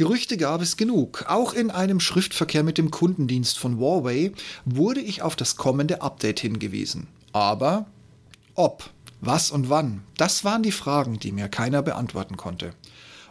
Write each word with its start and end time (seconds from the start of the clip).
Gerüchte 0.00 0.38
gab 0.38 0.62
es 0.62 0.78
genug. 0.78 1.26
Auch 1.28 1.52
in 1.52 1.70
einem 1.70 2.00
Schriftverkehr 2.00 2.62
mit 2.62 2.78
dem 2.78 2.90
Kundendienst 2.90 3.58
von 3.58 3.76
Huawei 3.76 4.32
wurde 4.64 5.00
ich 5.02 5.20
auf 5.20 5.36
das 5.36 5.56
kommende 5.56 6.00
Update 6.00 6.40
hingewiesen. 6.40 7.06
Aber 7.34 7.84
ob, 8.54 8.88
was 9.20 9.50
und 9.50 9.68
wann, 9.68 10.02
das 10.16 10.42
waren 10.42 10.62
die 10.62 10.72
Fragen, 10.72 11.18
die 11.18 11.32
mir 11.32 11.50
keiner 11.50 11.82
beantworten 11.82 12.38
konnte. 12.38 12.72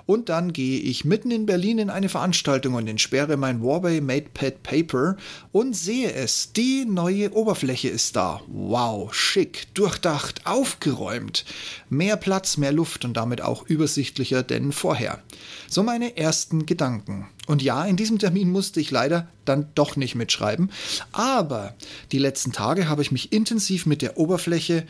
Und 0.10 0.30
dann 0.30 0.54
gehe 0.54 0.80
ich 0.80 1.06
mitten 1.06 1.30
in 1.30 1.46
Berlin 1.46 1.78
in 1.78 1.92
eine 1.92 2.10
Veranstaltung 2.10 2.74
und 2.74 2.88
entsperre 2.88 3.38
mein 3.38 3.62
Huawei 3.62 4.02
MatePad 4.02 4.64
Paper 4.64 5.18
und 5.52 5.76
sehe 5.76 6.12
es. 6.12 6.52
Die 6.52 6.86
neue 6.86 7.32
Oberfläche 7.32 7.90
ist 7.90 8.16
da. 8.16 8.42
Wow, 8.48 9.14
schick, 9.14 9.68
durchdacht, 9.76 10.48
aufgeräumt. 10.48 11.46
Mehr 11.90 12.18
Platz, 12.18 12.58
mehr 12.58 12.72
Luft 12.72 13.06
und 13.06 13.18
damit 13.18 13.44
auch 13.44 13.68
übersichtlicher 13.68 14.42
denn 14.42 14.72
vorher. 14.72 15.22
So 15.68 15.84
meine 15.84 16.18
ersten 16.18 16.66
Gedanken. 16.66 17.28
Und 17.46 17.62
ja, 17.62 17.86
in 17.86 17.96
diesem 17.96 18.18
Termin 18.18 18.52
musste 18.52 18.80
ich 18.80 18.90
leider 18.90 19.28
dann 19.46 19.70
doch 19.74 19.96
nicht 19.96 20.16
mitschreiben. 20.16 20.72
Aber 21.12 21.76
die 22.12 22.20
letzten 22.20 22.52
Tage 22.52 22.88
habe 22.88 23.02
ich 23.02 23.12
mich 23.12 23.32
intensiv 23.32 23.86
mit 23.86 24.02
der 24.02 24.18
Oberfläche 24.18 24.86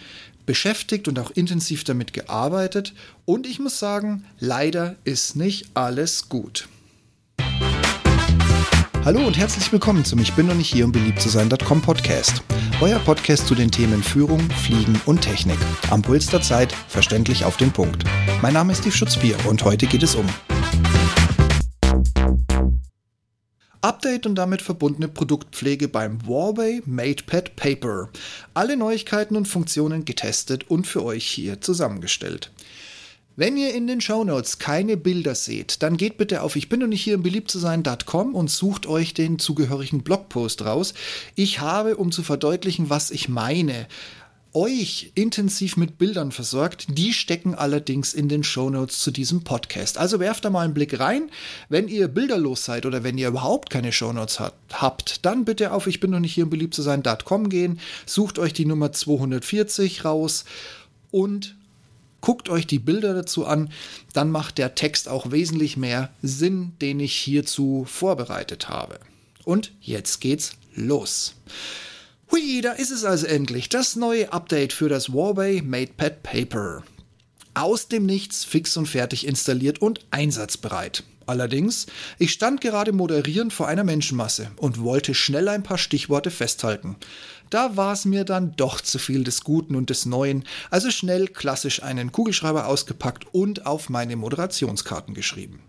beschäftigt 0.49 1.07
und 1.07 1.19
auch 1.19 1.29
intensiv 1.29 1.83
damit 1.83 2.11
gearbeitet. 2.11 2.95
Und 3.25 3.45
ich 3.45 3.59
muss 3.59 3.77
sagen, 3.77 4.25
leider 4.39 4.95
ist 5.03 5.35
nicht 5.35 5.67
alles 5.75 6.27
gut. 6.27 6.67
Hallo 9.05 9.27
und 9.27 9.37
herzlich 9.37 9.71
willkommen 9.71 10.03
zum 10.03 10.17
Ich 10.17 10.33
bin 10.33 10.47
noch 10.47 10.55
nicht 10.55 10.73
hier, 10.73 10.85
um 10.85 10.91
beliebt 10.91 11.21
zu 11.21 11.29
sein.com 11.29 11.83
Podcast. 11.83 12.41
Euer 12.81 12.97
Podcast 12.97 13.45
zu 13.45 13.53
den 13.53 13.69
Themen 13.69 14.01
Führung, 14.01 14.41
Fliegen 14.49 14.99
und 15.05 15.21
Technik. 15.21 15.59
Am 15.91 16.01
Puls 16.01 16.25
der 16.25 16.41
Zeit, 16.41 16.73
verständlich 16.87 17.45
auf 17.45 17.57
den 17.57 17.71
Punkt. 17.71 18.03
Mein 18.41 18.53
Name 18.53 18.71
ist 18.71 18.79
Steve 18.79 18.95
Schutzbier 18.95 19.37
und 19.47 19.63
heute 19.63 19.85
geht 19.85 20.01
es 20.01 20.15
um 20.15 20.25
Update 23.81 24.25
und 24.25 24.35
damit 24.35 24.61
verbundene 24.61 25.07
Produktpflege 25.07 25.87
beim 25.87 26.19
Huawei 26.27 26.81
MatePad 26.85 27.55
Paper. 27.55 28.09
Alle 28.53 28.75
Neuigkeiten 28.75 29.37
und 29.37 29.47
Funktionen 29.47 30.03
getestet 30.03 30.69
und 30.69 30.85
für 30.85 31.01
euch 31.03 31.25
hier 31.25 31.61
zusammengestellt. 31.61 32.51
Wenn 33.37 33.55
ihr 33.55 33.73
in 33.73 33.87
den 33.87 34.01
Show 34.01 34.25
Notes 34.25 34.59
keine 34.59 34.97
Bilder 34.97 35.33
seht, 35.33 35.81
dann 35.81 35.95
geht 35.95 36.17
bitte 36.17 36.41
auf 36.41 36.57
ich 36.57 36.67
bin 36.67 36.81
noch 36.81 36.87
nicht 36.87 37.03
hier 37.03 37.13
im 37.13 37.23
beliebt 37.23 37.49
zu 37.49 37.57
sein.com 37.57 38.35
und 38.35 38.51
sucht 38.51 38.85
euch 38.85 39.13
den 39.13 39.39
zugehörigen 39.39 40.03
Blogpost 40.03 40.65
raus. 40.65 40.93
Ich 41.35 41.61
habe, 41.61 41.95
um 41.95 42.11
zu 42.11 42.21
verdeutlichen, 42.21 42.89
was 42.89 43.11
ich 43.11 43.29
meine, 43.29 43.87
euch 44.53 45.11
intensiv 45.15 45.77
mit 45.77 45.97
Bildern 45.97 46.31
versorgt. 46.31 46.87
Die 46.89 47.13
stecken 47.13 47.55
allerdings 47.55 48.13
in 48.13 48.29
den 48.29 48.43
Shownotes 48.43 48.99
zu 48.99 49.11
diesem 49.11 49.43
Podcast. 49.43 49.97
Also 49.97 50.19
werft 50.19 50.45
da 50.45 50.49
mal 50.49 50.65
einen 50.65 50.73
Blick 50.73 50.99
rein. 50.99 51.29
Wenn 51.69 51.87
ihr 51.87 52.07
bilderlos 52.07 52.65
seid 52.65 52.85
oder 52.85 53.03
wenn 53.03 53.17
ihr 53.17 53.27
überhaupt 53.27 53.69
keine 53.69 53.91
Shownotes 53.91 54.39
hat, 54.39 54.55
habt, 54.71 55.25
dann 55.25 55.45
bitte 55.45 55.71
auf 55.71 55.87
ich 55.87 55.99
bin 55.99 56.11
noch 56.11 56.19
nicht 56.19 56.33
hier 56.33 56.45
um 56.45 56.49
beliebt 56.49 56.73
zu 56.73 56.81
sein.com 56.81 57.49
gehen, 57.49 57.79
sucht 58.05 58.39
euch 58.39 58.53
die 58.53 58.65
Nummer 58.65 58.91
240 58.91 60.05
raus 60.05 60.45
und 61.11 61.55
guckt 62.21 62.49
euch 62.49 62.67
die 62.67 62.79
Bilder 62.79 63.13
dazu 63.13 63.45
an, 63.45 63.71
dann 64.13 64.31
macht 64.31 64.57
der 64.57 64.75
Text 64.75 65.07
auch 65.07 65.31
wesentlich 65.31 65.77
mehr 65.77 66.09
Sinn, 66.21 66.73
den 66.81 66.99
ich 66.99 67.13
hierzu 67.13 67.85
vorbereitet 67.87 68.69
habe. 68.69 68.99
Und 69.45 69.71
jetzt 69.81 70.19
geht's 70.21 70.53
los. 70.75 71.35
Hui, 72.31 72.61
da 72.61 72.73
ist 72.73 72.91
es 72.91 73.05
also 73.05 73.25
endlich, 73.25 73.69
das 73.69 73.95
neue 73.95 74.31
Update 74.31 74.71
für 74.71 74.87
das 74.87 75.09
Huawei 75.09 75.63
MatePad 75.65 76.21
Paper. 76.21 76.83
Aus 77.55 77.87
dem 77.87 78.05
Nichts 78.05 78.43
fix 78.43 78.77
und 78.77 78.85
fertig 78.85 79.25
installiert 79.25 79.81
und 79.81 80.01
einsatzbereit. 80.11 81.03
Allerdings, 81.25 81.87
ich 82.19 82.31
stand 82.31 82.61
gerade 82.61 82.91
moderierend 82.91 83.51
vor 83.51 83.67
einer 83.67 83.83
Menschenmasse 83.83 84.51
und 84.57 84.79
wollte 84.79 85.15
schnell 85.15 85.47
ein 85.47 85.63
paar 85.63 85.79
Stichworte 85.79 86.29
festhalten. 86.29 86.97
Da 87.49 87.75
war 87.75 87.93
es 87.93 88.05
mir 88.05 88.25
dann 88.25 88.55
doch 88.55 88.79
zu 88.79 88.99
viel 88.99 89.23
des 89.23 89.43
Guten 89.43 89.75
und 89.75 89.89
des 89.89 90.05
Neuen, 90.05 90.43
also 90.69 90.91
schnell 90.91 91.27
klassisch 91.27 91.81
einen 91.81 92.11
Kugelschreiber 92.11 92.67
ausgepackt 92.67 93.25
und 93.31 93.65
auf 93.65 93.89
meine 93.89 94.15
Moderationskarten 94.15 95.15
geschrieben. 95.15 95.63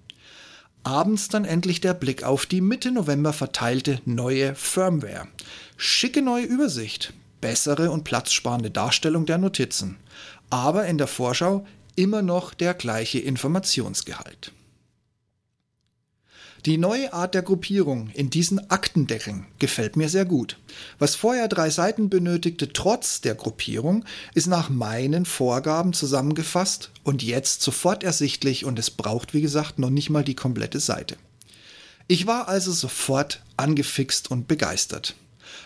Abends 0.82 1.28
dann 1.28 1.44
endlich 1.44 1.80
der 1.80 1.94
Blick 1.94 2.22
auf 2.22 2.46
die 2.46 2.60
Mitte 2.60 2.90
November 2.90 3.32
verteilte 3.32 4.00
neue 4.06 4.54
Firmware. 4.54 5.28
Schicke 5.76 6.22
neue 6.22 6.44
Übersicht, 6.44 7.12
bessere 7.40 7.90
und 7.90 8.04
platzsparende 8.04 8.70
Darstellung 8.70 9.26
der 9.26 9.38
Notizen, 9.38 9.96
aber 10.48 10.86
in 10.86 10.98
der 10.98 11.06
Vorschau 11.06 11.66
immer 11.96 12.22
noch 12.22 12.54
der 12.54 12.74
gleiche 12.74 13.18
Informationsgehalt. 13.18 14.52
Die 16.66 16.76
neue 16.76 17.14
Art 17.14 17.34
der 17.34 17.40
Gruppierung 17.40 18.10
in 18.12 18.28
diesen 18.28 18.70
Aktendeckeln 18.70 19.46
gefällt 19.58 19.96
mir 19.96 20.10
sehr 20.10 20.26
gut. 20.26 20.58
Was 20.98 21.14
vorher 21.14 21.48
drei 21.48 21.70
Seiten 21.70 22.10
benötigte, 22.10 22.70
trotz 22.74 23.22
der 23.22 23.34
Gruppierung, 23.34 24.04
ist 24.34 24.46
nach 24.46 24.68
meinen 24.68 25.24
Vorgaben 25.24 25.94
zusammengefasst 25.94 26.90
und 27.02 27.22
jetzt 27.22 27.62
sofort 27.62 28.04
ersichtlich 28.04 28.66
und 28.66 28.78
es 28.78 28.90
braucht, 28.90 29.32
wie 29.32 29.40
gesagt, 29.40 29.78
noch 29.78 29.88
nicht 29.88 30.10
mal 30.10 30.22
die 30.22 30.34
komplette 30.34 30.80
Seite. 30.80 31.16
Ich 32.08 32.26
war 32.26 32.48
also 32.48 32.72
sofort 32.72 33.42
angefixt 33.56 34.30
und 34.30 34.46
begeistert. 34.46 35.14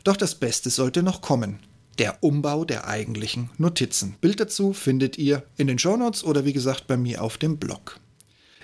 Doch 0.05 0.17
das 0.17 0.37
Beste 0.37 0.71
sollte 0.71 1.03
noch 1.03 1.23
kommen. 1.23 1.59
Der 1.99 2.23
Umbau 2.23 2.65
der 2.65 2.87
eigentlichen 2.87 3.51
Notizen. 3.59 4.15
Bild 4.21 4.39
dazu 4.39 4.73
findet 4.73 5.19
ihr 5.19 5.43
in 5.57 5.67
den 5.67 5.79
Shownotes 5.81 6.23
oder 6.23 6.45
wie 6.45 6.53
gesagt 6.53 6.87
bei 6.87 6.97
mir 6.97 7.23
auf 7.23 7.37
dem 7.37 7.57
Blog 7.57 7.99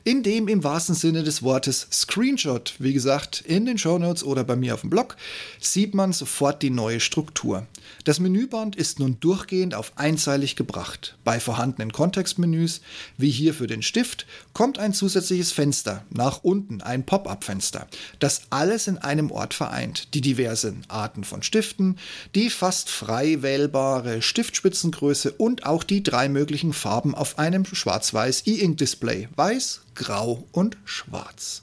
in 0.05 0.23
dem 0.23 0.49
im 0.49 0.65
wahrsten 0.65 0.95
Sinne 0.95 1.23
des 1.23 1.43
Wortes 1.43 1.87
Screenshot, 1.93 2.75
wie 2.79 2.93
gesagt, 2.93 3.43
in 3.47 3.67
den 3.67 3.79
Shownotes 3.79 4.25
oder 4.25 4.45
bei 4.45 4.57
mir 4.57 4.75
auf 4.75 4.81
dem 4.81 4.91
Blog, 4.91 5.17
sieht 5.61 5.95
man 5.95 6.13
sofort 6.13 6.63
die 6.63 6.71
neue 6.71 7.01
Struktur. 7.01 7.67
Das 8.05 8.21
Menüband 8.21 8.77
ist 8.77 8.99
nun 8.99 9.19
durchgehend 9.21 9.75
auf 9.75 9.93
einseitig 9.97 10.57
gebracht. 10.57 11.17
Bei 11.25 11.41
vorhandenen 11.41 11.93
Kontextmenüs, 11.93 12.81
wie 13.19 13.31
hier 13.31 13.55
für 13.55 13.67
den 13.67 13.83
Stift, 13.83 14.27
kommt 14.53 14.79
ein 14.79 14.93
zusätzliches 14.93 15.53
Fenster, 15.53 16.05
nach 16.11 16.43
unten 16.43 16.81
ein 16.81 17.05
Pop-up-Fenster, 17.05 17.87
das 18.19 18.43
alles 18.51 18.87
in 18.87 18.99
einem 18.99 19.31
Ort 19.31 19.55
vereint. 19.55 20.15
Die 20.15 20.21
diversen 20.21 20.83
Arten 20.89 21.25
von 21.25 21.43
Stiften, 21.43 21.99
die 22.35 22.51
fast 22.51 22.89
frei 22.89 23.43
wählbare 23.43 24.23
Stiftspitzengröße 24.23 25.33
und 25.33 25.67
auch 25.67 25.85
die 25.85 26.03
drei 26.03 26.29
möglichen 26.29 26.73
Farben 26.73 27.15
auf 27.15 27.39
einem 27.39 27.65
schwarz-weiß 27.65 28.47
E-Ink-Display, 28.47 29.29
weiß, 29.37 29.81
grau 29.95 30.47
und 30.53 30.77
schwarz. 30.85 31.63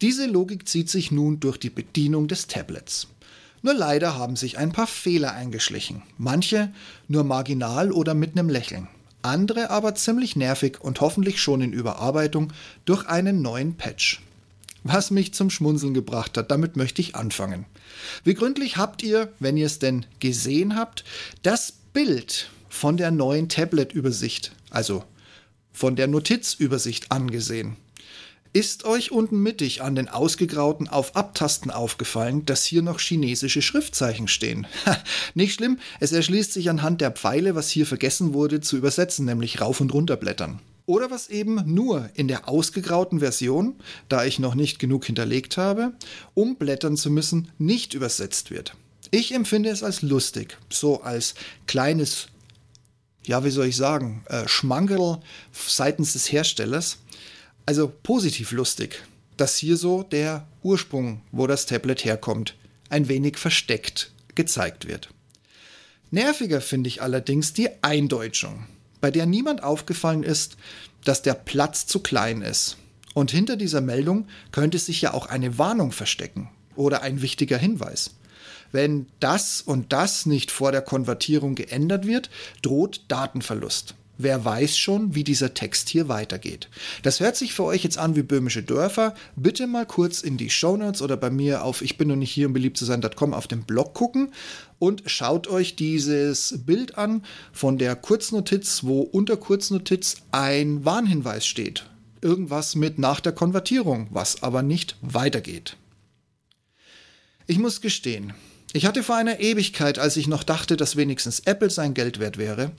Diese 0.00 0.26
Logik 0.26 0.68
zieht 0.68 0.90
sich 0.90 1.10
nun 1.10 1.40
durch 1.40 1.58
die 1.58 1.70
Bedienung 1.70 2.28
des 2.28 2.46
Tablets. 2.46 3.08
Nur 3.62 3.74
leider 3.74 4.18
haben 4.18 4.36
sich 4.36 4.58
ein 4.58 4.72
paar 4.72 4.86
Fehler 4.86 5.32
eingeschlichen. 5.32 6.02
Manche 6.18 6.72
nur 7.08 7.24
marginal 7.24 7.92
oder 7.92 8.12
mit 8.12 8.32
einem 8.32 8.48
Lächeln. 8.48 8.88
Andere 9.22 9.70
aber 9.70 9.94
ziemlich 9.94 10.36
nervig 10.36 10.82
und 10.82 11.00
hoffentlich 11.00 11.40
schon 11.40 11.62
in 11.62 11.72
Überarbeitung 11.72 12.52
durch 12.84 13.06
einen 13.06 13.40
neuen 13.40 13.74
Patch. 13.76 14.20
Was 14.82 15.10
mich 15.10 15.32
zum 15.32 15.48
Schmunzeln 15.48 15.94
gebracht 15.94 16.36
hat, 16.36 16.50
damit 16.50 16.76
möchte 16.76 17.00
ich 17.00 17.16
anfangen. 17.16 17.64
Wie 18.22 18.34
gründlich 18.34 18.76
habt 18.76 19.02
ihr, 19.02 19.32
wenn 19.40 19.56
ihr 19.56 19.64
es 19.64 19.78
denn 19.78 20.04
gesehen 20.20 20.76
habt, 20.76 21.04
das 21.42 21.72
Bild 21.94 22.50
von 22.68 22.98
der 22.98 23.10
neuen 23.10 23.48
Tablet-Übersicht, 23.48 24.52
also 24.68 25.04
von 25.74 25.96
der 25.96 26.06
Notizübersicht 26.06 27.12
angesehen. 27.12 27.76
Ist 28.54 28.84
euch 28.84 29.10
unten 29.10 29.40
mittig 29.42 29.82
an 29.82 29.96
den 29.96 30.08
ausgegrauten 30.08 30.86
auf 30.86 31.16
Abtasten 31.16 31.72
aufgefallen, 31.72 32.46
dass 32.46 32.64
hier 32.64 32.82
noch 32.82 33.00
chinesische 33.00 33.60
Schriftzeichen 33.60 34.28
stehen? 34.28 34.68
nicht 35.34 35.54
schlimm, 35.54 35.80
es 35.98 36.12
erschließt 36.12 36.52
sich 36.52 36.70
anhand 36.70 37.00
der 37.00 37.10
Pfeile, 37.10 37.56
was 37.56 37.68
hier 37.68 37.84
vergessen 37.84 38.32
wurde 38.32 38.60
zu 38.60 38.76
übersetzen, 38.76 39.24
nämlich 39.24 39.60
rauf 39.60 39.80
und 39.80 39.92
runter 39.92 40.16
blättern. 40.16 40.60
Oder 40.86 41.10
was 41.10 41.30
eben 41.30 41.62
nur 41.66 42.08
in 42.14 42.28
der 42.28 42.48
ausgegrauten 42.48 43.18
Version, 43.18 43.74
da 44.08 44.24
ich 44.24 44.38
noch 44.38 44.54
nicht 44.54 44.78
genug 44.78 45.04
hinterlegt 45.06 45.56
habe, 45.56 45.92
um 46.34 46.54
blättern 46.54 46.96
zu 46.96 47.10
müssen, 47.10 47.50
nicht 47.58 47.92
übersetzt 47.92 48.52
wird. 48.52 48.76
Ich 49.10 49.34
empfinde 49.34 49.70
es 49.70 49.82
als 49.82 50.02
lustig, 50.02 50.58
so 50.70 51.02
als 51.02 51.34
kleines 51.66 52.28
ja, 53.26 53.44
wie 53.44 53.50
soll 53.50 53.66
ich 53.66 53.76
sagen, 53.76 54.24
äh, 54.28 54.46
Schmankerl 54.46 55.20
seitens 55.52 56.12
des 56.12 56.30
Herstellers. 56.30 56.98
Also 57.66 57.92
positiv 58.02 58.52
lustig, 58.52 59.02
dass 59.36 59.56
hier 59.56 59.76
so 59.76 60.02
der 60.02 60.46
Ursprung, 60.62 61.22
wo 61.32 61.46
das 61.46 61.66
Tablet 61.66 62.04
herkommt, 62.04 62.54
ein 62.90 63.08
wenig 63.08 63.38
versteckt 63.38 64.12
gezeigt 64.34 64.86
wird. 64.86 65.10
Nerviger 66.10 66.60
finde 66.60 66.88
ich 66.88 67.02
allerdings 67.02 67.52
die 67.52 67.70
Eindeutschung, 67.82 68.66
bei 69.00 69.10
der 69.10 69.26
niemand 69.26 69.62
aufgefallen 69.62 70.22
ist, 70.22 70.56
dass 71.04 71.22
der 71.22 71.34
Platz 71.34 71.86
zu 71.86 72.00
klein 72.00 72.42
ist. 72.42 72.76
Und 73.14 73.30
hinter 73.30 73.56
dieser 73.56 73.80
Meldung 73.80 74.28
könnte 74.52 74.78
sich 74.78 75.00
ja 75.00 75.14
auch 75.14 75.26
eine 75.26 75.58
Warnung 75.58 75.92
verstecken 75.92 76.50
oder 76.76 77.02
ein 77.02 77.22
wichtiger 77.22 77.58
Hinweis. 77.58 78.10
Wenn 78.74 79.06
das 79.20 79.62
und 79.62 79.92
das 79.92 80.26
nicht 80.26 80.50
vor 80.50 80.72
der 80.72 80.82
Konvertierung 80.82 81.54
geändert 81.54 82.08
wird, 82.08 82.28
droht 82.60 83.02
Datenverlust. 83.06 83.94
Wer 84.18 84.44
weiß 84.44 84.76
schon, 84.76 85.14
wie 85.14 85.22
dieser 85.22 85.54
Text 85.54 85.88
hier 85.88 86.08
weitergeht. 86.08 86.68
Das 87.04 87.20
hört 87.20 87.36
sich 87.36 87.54
für 87.54 87.62
euch 87.62 87.84
jetzt 87.84 87.98
an 87.98 88.16
wie 88.16 88.24
böhmische 88.24 88.64
Dörfer. 88.64 89.14
Bitte 89.36 89.68
mal 89.68 89.86
kurz 89.86 90.22
in 90.22 90.38
die 90.38 90.50
Shownotes 90.50 91.02
oder 91.02 91.16
bei 91.16 91.30
mir 91.30 91.62
auf 91.62 91.82
ich 91.82 91.98
bin 91.98 92.08
noch 92.08 92.16
nicht 92.16 92.32
hier, 92.32 92.48
um 92.48 92.52
beliebt 92.52 92.76
zu 92.76 92.84
sein.com 92.84 93.32
auf 93.32 93.46
dem 93.46 93.62
Blog 93.62 93.94
gucken 93.94 94.32
und 94.80 95.04
schaut 95.06 95.46
euch 95.46 95.76
dieses 95.76 96.64
Bild 96.66 96.98
an 96.98 97.22
von 97.52 97.78
der 97.78 97.94
Kurznotiz, 97.94 98.80
wo 98.82 99.02
unter 99.02 99.36
Kurznotiz 99.36 100.16
ein 100.32 100.84
Warnhinweis 100.84 101.46
steht. 101.46 101.88
Irgendwas 102.20 102.74
mit 102.74 102.98
nach 102.98 103.20
der 103.20 103.32
Konvertierung, 103.32 104.08
was 104.10 104.42
aber 104.42 104.62
nicht 104.62 104.96
weitergeht. 105.00 105.76
Ich 107.46 107.60
muss 107.60 107.80
gestehen, 107.80 108.32
ich 108.74 108.86
hatte 108.86 109.04
vor 109.04 109.14
einer 109.14 109.38
Ewigkeit, 109.38 110.00
als 110.00 110.16
ich 110.16 110.26
noch 110.26 110.42
dachte, 110.42 110.76
dass 110.76 110.96
wenigstens 110.96 111.38
Apple 111.40 111.70
sein 111.70 111.94
Geld 111.94 112.18
wert 112.18 112.38
wäre, 112.38 112.72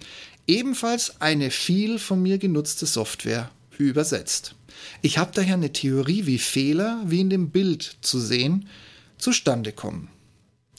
ebenfalls 0.45 1.21
eine 1.21 1.49
viel 1.51 1.99
von 1.99 2.21
mir 2.21 2.37
genutzte 2.37 2.85
Software 2.85 3.49
übersetzt. 3.77 4.55
Ich 5.01 5.17
habe 5.17 5.31
daher 5.33 5.53
eine 5.53 5.71
Theorie, 5.71 6.25
wie 6.25 6.37
Fehler, 6.37 7.01
wie 7.05 7.21
in 7.21 7.29
dem 7.29 7.49
Bild 7.49 7.95
zu 8.01 8.19
sehen, 8.19 8.67
zustande 9.17 9.71
kommen. 9.71 10.09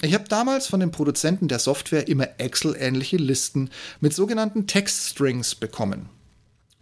Ich 0.03 0.13
habe 0.13 0.29
damals 0.29 0.67
von 0.67 0.81
den 0.81 0.91
Produzenten 0.91 1.49
der 1.49 1.61
Software 1.61 2.09
immer 2.09 2.29
Excel-ähnliche 2.39 3.17
Listen 3.17 3.71
mit 4.01 4.15
sogenannten 4.15 4.67
Textstrings 4.67 5.55
bekommen. 5.55 6.11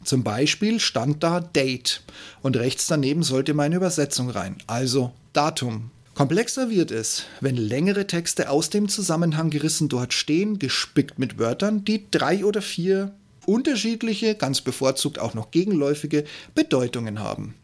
Zum 0.03 0.25
Beispiel 0.25 0.81
stand 0.81 1.23
da 1.23 1.39
Date 1.39 2.03
und 2.43 2.57
rechts 2.57 2.89
daneben 2.89 3.23
sollte 3.23 3.55
meine 3.55 3.77
Übersetzung 3.77 4.29
rein, 4.29 4.57
also 4.67 5.13
Datum, 5.33 5.93
Komplexer 6.15 6.71
wird 6.71 6.93
es, 6.93 7.25
wenn 7.41 7.57
längere 7.57 8.07
Texte 8.07 8.49
aus 8.49 8.71
dem 8.71 8.89
Zusammenhang 8.89 9.51
gerissen 9.51 9.89
dort 9.89 10.13
stehen, 10.15 10.61
gespickt 10.61 11.19
mit 11.19 11.39
Wörtern, 11.41 11.85
die 11.85 12.09
drei 12.09 12.45
oder 12.45 12.63
vier 12.63 13.13
unterschiedliche, 13.47 14.37
ganz 14.37 14.61
bevorzugt 14.61 15.19
auch 15.19 15.35
noch 15.35 15.51
gegenläufige 15.51 16.25
Bedeutungen 16.55 17.19
haben, 17.19 17.55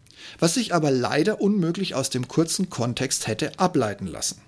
was 0.41 0.55
sich 0.55 0.75
aber 0.75 0.91
leider 0.91 1.41
unmöglich 1.41 1.95
aus 1.95 2.11
dem 2.11 2.27
kurzen 2.27 2.71
Kontext 2.71 3.29
hätte 3.29 3.57
ableiten 3.61 4.09
lassen. 4.09 4.41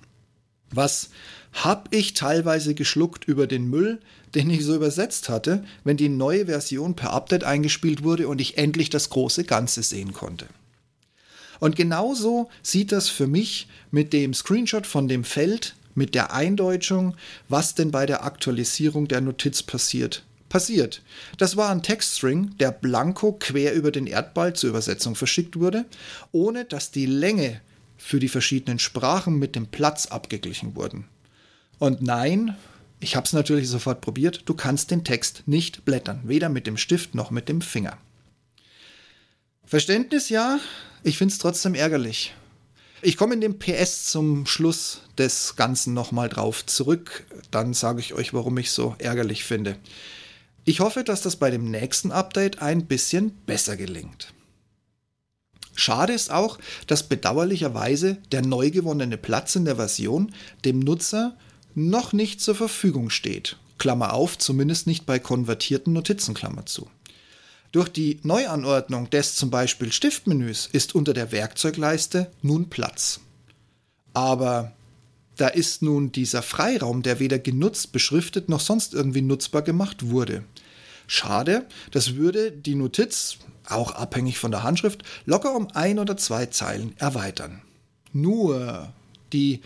Was 0.72 1.10
hab 1.52 1.94
ich 1.94 2.14
teilweise 2.14 2.74
geschluckt 2.74 3.24
über 3.24 3.46
den 3.46 3.70
Müll, 3.70 4.00
den 4.34 4.50
ich 4.50 4.64
so 4.64 4.74
übersetzt 4.74 5.28
hatte, 5.28 5.64
wenn 5.84 5.96
die 5.96 6.08
neue 6.08 6.46
Version 6.46 6.96
per 6.96 7.12
Update 7.12 7.44
eingespielt 7.44 8.02
wurde 8.02 8.26
und 8.26 8.40
ich 8.40 8.58
endlich 8.58 8.90
das 8.90 9.10
große 9.10 9.44
Ganze 9.44 9.84
sehen 9.84 10.12
konnte. 10.12 10.48
Und 11.62 11.76
genauso 11.76 12.50
sieht 12.60 12.90
das 12.90 13.08
für 13.08 13.28
mich 13.28 13.68
mit 13.92 14.12
dem 14.12 14.34
Screenshot 14.34 14.84
von 14.84 15.06
dem 15.06 15.22
Feld, 15.22 15.76
mit 15.94 16.16
der 16.16 16.32
Eindeutschung, 16.32 17.14
was 17.48 17.76
denn 17.76 17.92
bei 17.92 18.04
der 18.04 18.24
Aktualisierung 18.24 19.06
der 19.06 19.20
Notiz 19.20 19.62
passiert, 19.62 20.24
passiert. 20.48 21.02
Das 21.38 21.56
war 21.56 21.70
ein 21.70 21.84
Textstring, 21.84 22.58
der 22.58 22.72
blanko 22.72 23.36
quer 23.38 23.74
über 23.74 23.92
den 23.92 24.08
Erdball 24.08 24.54
zur 24.54 24.70
Übersetzung 24.70 25.14
verschickt 25.14 25.56
wurde, 25.56 25.84
ohne 26.32 26.64
dass 26.64 26.90
die 26.90 27.06
Länge 27.06 27.60
für 27.96 28.18
die 28.18 28.28
verschiedenen 28.28 28.80
Sprachen 28.80 29.38
mit 29.38 29.54
dem 29.54 29.68
Platz 29.68 30.06
abgeglichen 30.06 30.74
wurden. 30.74 31.04
Und 31.78 32.02
nein, 32.02 32.56
ich 32.98 33.14
habe 33.14 33.26
es 33.26 33.32
natürlich 33.34 33.68
sofort 33.68 34.00
probiert, 34.00 34.42
du 34.46 34.54
kannst 34.54 34.90
den 34.90 35.04
Text 35.04 35.44
nicht 35.46 35.84
blättern, 35.84 36.22
weder 36.24 36.48
mit 36.48 36.66
dem 36.66 36.76
Stift 36.76 37.14
noch 37.14 37.30
mit 37.30 37.48
dem 37.48 37.60
Finger. 37.60 37.98
Verständnis 39.72 40.28
ja, 40.28 40.60
ich 41.02 41.16
finde 41.16 41.32
es 41.32 41.38
trotzdem 41.38 41.74
ärgerlich. 41.74 42.34
Ich 43.00 43.16
komme 43.16 43.32
in 43.32 43.40
dem 43.40 43.58
PS 43.58 44.04
zum 44.04 44.44
Schluss 44.44 45.00
des 45.16 45.56
Ganzen 45.56 45.94
nochmal 45.94 46.28
drauf 46.28 46.66
zurück. 46.66 47.24
Dann 47.50 47.72
sage 47.72 48.00
ich 48.00 48.12
euch, 48.12 48.34
warum 48.34 48.58
ich 48.58 48.70
so 48.70 48.94
ärgerlich 48.98 49.44
finde. 49.44 49.78
Ich 50.66 50.80
hoffe, 50.80 51.04
dass 51.04 51.22
das 51.22 51.36
bei 51.36 51.50
dem 51.50 51.70
nächsten 51.70 52.12
Update 52.12 52.60
ein 52.60 52.84
bisschen 52.84 53.30
besser 53.46 53.78
gelingt. 53.78 54.34
Schade 55.74 56.12
ist 56.12 56.30
auch, 56.30 56.58
dass 56.86 57.08
bedauerlicherweise 57.08 58.18
der 58.30 58.42
neu 58.42 58.70
gewonnene 58.70 59.16
Platz 59.16 59.56
in 59.56 59.64
der 59.64 59.76
Version 59.76 60.34
dem 60.66 60.80
Nutzer 60.80 61.34
noch 61.74 62.12
nicht 62.12 62.42
zur 62.42 62.56
Verfügung 62.56 63.08
steht. 63.08 63.56
Klammer 63.78 64.12
auf, 64.12 64.36
zumindest 64.36 64.86
nicht 64.86 65.06
bei 65.06 65.18
konvertierten 65.18 65.94
Notizen, 65.94 66.34
Klammer 66.34 66.66
zu. 66.66 66.90
Durch 67.72 67.88
die 67.88 68.20
Neuanordnung 68.22 69.08
des 69.08 69.34
zum 69.34 69.50
Beispiel 69.50 69.92
Stiftmenüs 69.92 70.68
ist 70.70 70.94
unter 70.94 71.14
der 71.14 71.32
Werkzeugleiste 71.32 72.30
nun 72.42 72.68
Platz. 72.68 73.20
Aber 74.12 74.72
da 75.36 75.48
ist 75.48 75.80
nun 75.80 76.12
dieser 76.12 76.42
Freiraum, 76.42 77.02
der 77.02 77.18
weder 77.18 77.38
genutzt, 77.38 77.92
beschriftet 77.92 78.50
noch 78.50 78.60
sonst 78.60 78.92
irgendwie 78.92 79.22
nutzbar 79.22 79.62
gemacht 79.62 80.10
wurde. 80.10 80.44
Schade, 81.06 81.66
das 81.90 82.14
würde 82.16 82.52
die 82.52 82.74
Notiz, 82.74 83.38
auch 83.66 83.92
abhängig 83.92 84.38
von 84.38 84.50
der 84.50 84.62
Handschrift, 84.62 85.02
locker 85.24 85.56
um 85.56 85.68
ein 85.72 85.98
oder 85.98 86.18
zwei 86.18 86.46
Zeilen 86.46 86.94
erweitern. 86.98 87.62
Nur 88.12 88.92
die 89.32 89.62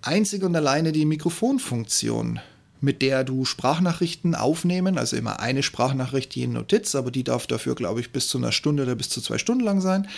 einzig 0.00 0.42
und 0.44 0.56
alleine 0.56 0.92
die 0.92 1.04
Mikrofonfunktion 1.04 2.40
mit 2.80 3.02
der 3.02 3.24
du 3.24 3.44
Sprachnachrichten 3.44 4.34
aufnehmen, 4.34 4.98
also 4.98 5.16
immer 5.16 5.40
eine 5.40 5.62
Sprachnachricht 5.62 6.34
je 6.34 6.46
Notiz, 6.46 6.94
aber 6.94 7.10
die 7.10 7.24
darf 7.24 7.46
dafür, 7.46 7.74
glaube 7.74 8.00
ich, 8.00 8.10
bis 8.10 8.28
zu 8.28 8.38
einer 8.38 8.52
Stunde 8.52 8.84
oder 8.84 8.94
bis 8.94 9.08
zu 9.08 9.20
zwei 9.20 9.38
Stunden 9.38 9.64
lang 9.64 9.80
sein. 9.80 10.08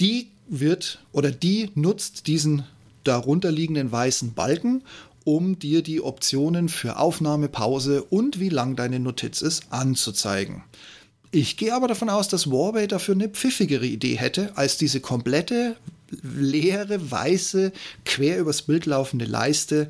Die 0.00 0.28
wird 0.48 1.00
oder 1.12 1.30
die 1.30 1.70
nutzt 1.74 2.26
diesen 2.26 2.64
darunterliegenden 3.04 3.90
weißen 3.90 4.34
Balken, 4.34 4.82
um 5.24 5.58
dir 5.58 5.82
die 5.82 6.00
Optionen 6.00 6.68
für 6.68 6.98
Aufnahme, 6.98 7.48
Pause 7.48 8.02
und 8.04 8.40
wie 8.40 8.48
lang 8.48 8.76
deine 8.76 9.00
Notiz 9.00 9.40
ist 9.40 9.64
anzuzeigen. 9.70 10.64
Ich 11.30 11.56
gehe 11.56 11.74
aber 11.74 11.88
davon 11.88 12.10
aus, 12.10 12.28
dass 12.28 12.50
Warbay 12.50 12.86
dafür 12.86 13.14
eine 13.14 13.28
pfiffigere 13.28 13.86
Idee 13.86 14.16
hätte, 14.16 14.52
als 14.56 14.76
diese 14.76 15.00
komplette 15.00 15.76
leere, 16.22 17.10
weiße, 17.10 17.72
quer 18.04 18.38
übers 18.38 18.62
Bild 18.62 18.84
laufende 18.86 19.24
Leiste 19.24 19.88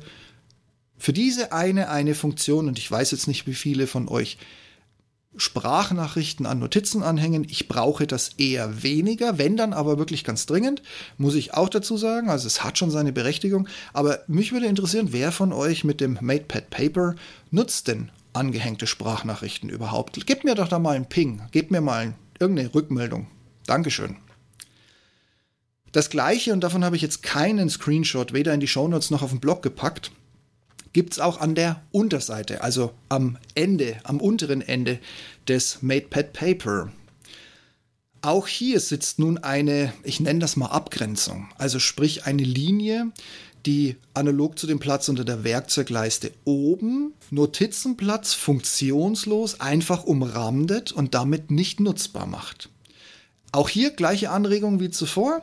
für 1.03 1.11
diese 1.11 1.51
eine, 1.51 1.89
eine 1.89 2.15
Funktion, 2.15 2.69
und 2.69 2.79
ich 2.79 2.89
weiß 2.89 3.11
jetzt 3.11 3.27
nicht, 3.27 3.45
wie 3.45 3.55
viele 3.55 3.87
von 3.87 4.07
euch 4.07 4.37
Sprachnachrichten 5.35 6.45
an 6.45 6.59
Notizen 6.59 7.03
anhängen. 7.03 7.45
Ich 7.49 7.67
brauche 7.67 8.07
das 8.07 8.29
eher 8.37 8.83
weniger, 8.83 9.37
wenn 9.37 9.57
dann 9.57 9.73
aber 9.73 9.97
wirklich 9.97 10.23
ganz 10.23 10.45
dringend, 10.45 10.81
muss 11.17 11.35
ich 11.35 11.55
auch 11.55 11.67
dazu 11.67 11.97
sagen. 11.97 12.29
Also 12.29 12.47
es 12.47 12.63
hat 12.63 12.77
schon 12.77 12.89
seine 12.89 13.11
Berechtigung. 13.11 13.67
Aber 13.91 14.19
mich 14.27 14.53
würde 14.53 14.67
interessieren, 14.67 15.09
wer 15.11 15.33
von 15.33 15.51
euch 15.51 15.83
mit 15.83 15.99
dem 15.99 16.17
MatePad 16.21 16.69
Paper 16.69 17.15
nutzt 17.51 17.89
denn 17.89 18.09
angehängte 18.31 18.87
Sprachnachrichten 18.87 19.69
überhaupt? 19.69 20.25
Gebt 20.25 20.45
mir 20.45 20.55
doch 20.55 20.69
da 20.69 20.79
mal 20.79 20.95
einen 20.95 21.09
Ping, 21.09 21.41
gebt 21.51 21.69
mir 21.69 21.81
mal 21.81 22.13
irgendeine 22.39 22.73
Rückmeldung. 22.73 23.27
Dankeschön. 23.65 24.15
Das 25.91 26.09
gleiche, 26.09 26.53
und 26.53 26.61
davon 26.61 26.85
habe 26.85 26.95
ich 26.95 27.01
jetzt 27.01 27.23
keinen 27.23 27.69
Screenshot 27.69 28.31
weder 28.31 28.53
in 28.53 28.61
die 28.61 28.69
Shownotes 28.69 29.11
noch 29.11 29.21
auf 29.21 29.31
den 29.31 29.41
Blog 29.41 29.63
gepackt, 29.63 30.09
gibt 30.93 31.13
es 31.13 31.19
auch 31.19 31.41
an 31.41 31.55
der 31.55 31.81
Unterseite, 31.91 32.61
also 32.61 32.93
am 33.09 33.37
Ende, 33.55 33.97
am 34.03 34.21
unteren 34.21 34.61
Ende 34.61 34.99
des 35.47 35.81
MatePad 35.81 36.33
Paper. 36.33 36.91
Auch 38.21 38.47
hier 38.47 38.79
sitzt 38.79 39.19
nun 39.19 39.37
eine, 39.39 39.91
ich 40.03 40.19
nenne 40.19 40.39
das 40.39 40.55
mal 40.55 40.67
Abgrenzung, 40.67 41.49
also 41.57 41.79
sprich 41.79 42.25
eine 42.25 42.43
Linie, 42.43 43.11
die 43.65 43.97
analog 44.13 44.57
zu 44.59 44.67
dem 44.67 44.79
Platz 44.79 45.09
unter 45.09 45.25
der 45.25 45.43
Werkzeugleiste 45.43 46.31
oben 46.45 47.13
Notizenplatz 47.31 48.33
funktionslos 48.33 49.59
einfach 49.59 50.03
umrandet 50.03 50.91
und 50.91 51.13
damit 51.13 51.49
nicht 51.51 51.79
nutzbar 51.79 52.27
macht. 52.27 52.69
Auch 53.51 53.69
hier 53.69 53.91
gleiche 53.91 54.31
Anregung 54.31 54.79
wie 54.79 54.89
zuvor 54.89 55.41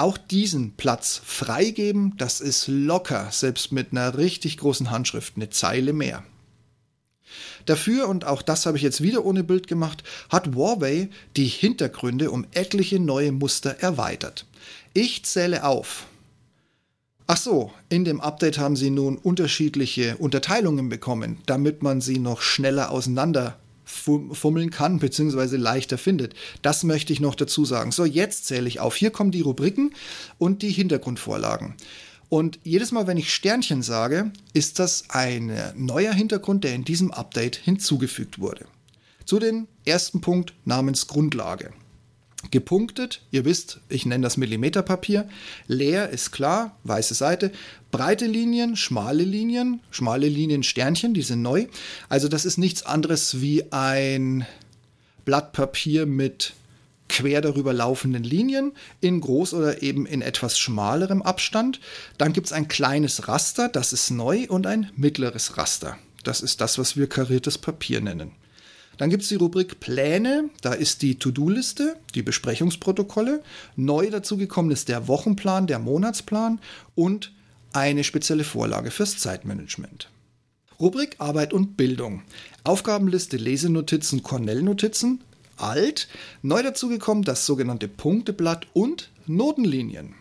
auch 0.00 0.18
diesen 0.18 0.72
Platz 0.76 1.20
freigeben, 1.24 2.14
das 2.16 2.40
ist 2.40 2.68
locker, 2.68 3.28
selbst 3.30 3.72
mit 3.72 3.92
einer 3.92 4.16
richtig 4.16 4.56
großen 4.58 4.90
Handschrift, 4.90 5.34
eine 5.36 5.50
Zeile 5.50 5.92
mehr. 5.92 6.24
Dafür, 7.66 8.08
und 8.08 8.24
auch 8.24 8.40
das 8.40 8.64
habe 8.64 8.78
ich 8.78 8.82
jetzt 8.82 9.02
wieder 9.02 9.24
ohne 9.24 9.44
Bild 9.44 9.66
gemacht, 9.66 10.02
hat 10.30 10.56
Warway 10.56 11.10
die 11.36 11.46
Hintergründe 11.46 12.30
um 12.30 12.46
etliche 12.52 12.98
neue 12.98 13.32
Muster 13.32 13.76
erweitert. 13.80 14.46
Ich 14.94 15.24
zähle 15.24 15.64
auf. 15.64 16.06
Ach 17.26 17.36
so, 17.36 17.72
in 17.90 18.06
dem 18.06 18.22
Update 18.22 18.56
haben 18.56 18.74
sie 18.74 18.88
nun 18.88 19.18
unterschiedliche 19.18 20.16
Unterteilungen 20.16 20.88
bekommen, 20.88 21.42
damit 21.44 21.82
man 21.82 22.00
sie 22.00 22.18
noch 22.18 22.40
schneller 22.40 22.90
auseinander 22.90 23.58
fummeln 23.88 24.70
kann, 24.70 24.98
beziehungsweise 24.98 25.56
leichter 25.56 25.98
findet. 25.98 26.34
Das 26.62 26.84
möchte 26.84 27.12
ich 27.12 27.20
noch 27.20 27.34
dazu 27.34 27.64
sagen. 27.64 27.90
So, 27.90 28.04
jetzt 28.04 28.46
zähle 28.46 28.68
ich 28.68 28.80
auf. 28.80 28.94
Hier 28.94 29.10
kommen 29.10 29.30
die 29.30 29.40
Rubriken 29.40 29.94
und 30.38 30.62
die 30.62 30.70
Hintergrundvorlagen. 30.70 31.74
Und 32.28 32.58
jedes 32.62 32.92
Mal, 32.92 33.06
wenn 33.06 33.16
ich 33.16 33.32
Sternchen 33.32 33.82
sage, 33.82 34.32
ist 34.52 34.78
das 34.78 35.04
ein 35.08 35.50
neuer 35.74 36.12
Hintergrund, 36.12 36.64
der 36.64 36.74
in 36.74 36.84
diesem 36.84 37.10
Update 37.10 37.56
hinzugefügt 37.56 38.38
wurde. 38.38 38.66
Zu 39.24 39.38
den 39.38 39.66
ersten 39.86 40.20
Punkt 40.20 40.52
namens 40.66 41.06
Grundlage. 41.06 41.72
Gepunktet, 42.50 43.20
ihr 43.30 43.44
wisst, 43.44 43.80
ich 43.88 44.06
nenne 44.06 44.22
das 44.22 44.36
Millimeterpapier. 44.36 45.28
Leer 45.66 46.10
ist 46.10 46.30
klar, 46.30 46.76
weiße 46.84 47.14
Seite. 47.14 47.50
Breite 47.90 48.26
Linien, 48.26 48.76
schmale 48.76 49.24
Linien, 49.24 49.80
schmale 49.90 50.28
Linien 50.28 50.62
Sternchen, 50.62 51.14
die 51.14 51.22
sind 51.22 51.42
neu. 51.42 51.66
Also 52.08 52.28
das 52.28 52.44
ist 52.44 52.56
nichts 52.56 52.84
anderes 52.84 53.40
wie 53.40 53.72
ein 53.72 54.46
Blatt 55.24 55.52
Papier 55.52 56.06
mit 56.06 56.54
quer 57.08 57.40
darüber 57.40 57.72
laufenden 57.72 58.22
Linien 58.22 58.72
in 59.00 59.20
groß 59.20 59.54
oder 59.54 59.82
eben 59.82 60.06
in 60.06 60.22
etwas 60.22 60.58
schmalerem 60.58 61.22
Abstand. 61.22 61.80
Dann 62.18 62.32
gibt 62.32 62.46
es 62.46 62.52
ein 62.52 62.68
kleines 62.68 63.28
Raster, 63.28 63.68
das 63.68 63.92
ist 63.92 64.10
neu, 64.10 64.46
und 64.48 64.66
ein 64.66 64.90
mittleres 64.94 65.56
Raster. 65.56 65.98
Das 66.22 66.40
ist 66.40 66.60
das, 66.60 66.78
was 66.78 66.96
wir 66.96 67.08
kariertes 67.08 67.58
Papier 67.58 68.00
nennen. 68.00 68.32
Dann 68.98 69.10
gibt 69.10 69.22
es 69.22 69.28
die 69.28 69.36
Rubrik 69.36 69.80
Pläne, 69.80 70.50
da 70.60 70.72
ist 70.74 71.02
die 71.02 71.18
To-Do-Liste, 71.18 71.96
die 72.14 72.22
Besprechungsprotokolle. 72.22 73.42
Neu 73.76 74.10
dazugekommen 74.10 74.72
ist 74.72 74.88
der 74.88 75.08
Wochenplan, 75.08 75.66
der 75.66 75.78
Monatsplan 75.78 76.60
und 76.94 77.32
eine 77.72 78.04
spezielle 78.04 78.44
Vorlage 78.44 78.90
fürs 78.90 79.18
Zeitmanagement. 79.18 80.10
Rubrik 80.80 81.16
Arbeit 81.18 81.52
und 81.52 81.76
Bildung. 81.76 82.22
Aufgabenliste 82.64 83.36
Lesenotizen, 83.36 84.22
Cornell-Notizen, 84.22 85.20
alt. 85.56 86.08
Neu 86.42 86.62
dazugekommen 86.62 87.24
das 87.24 87.46
sogenannte 87.46 87.88
Punkteblatt 87.88 88.66
und 88.72 89.10
Notenlinien. 89.26 90.14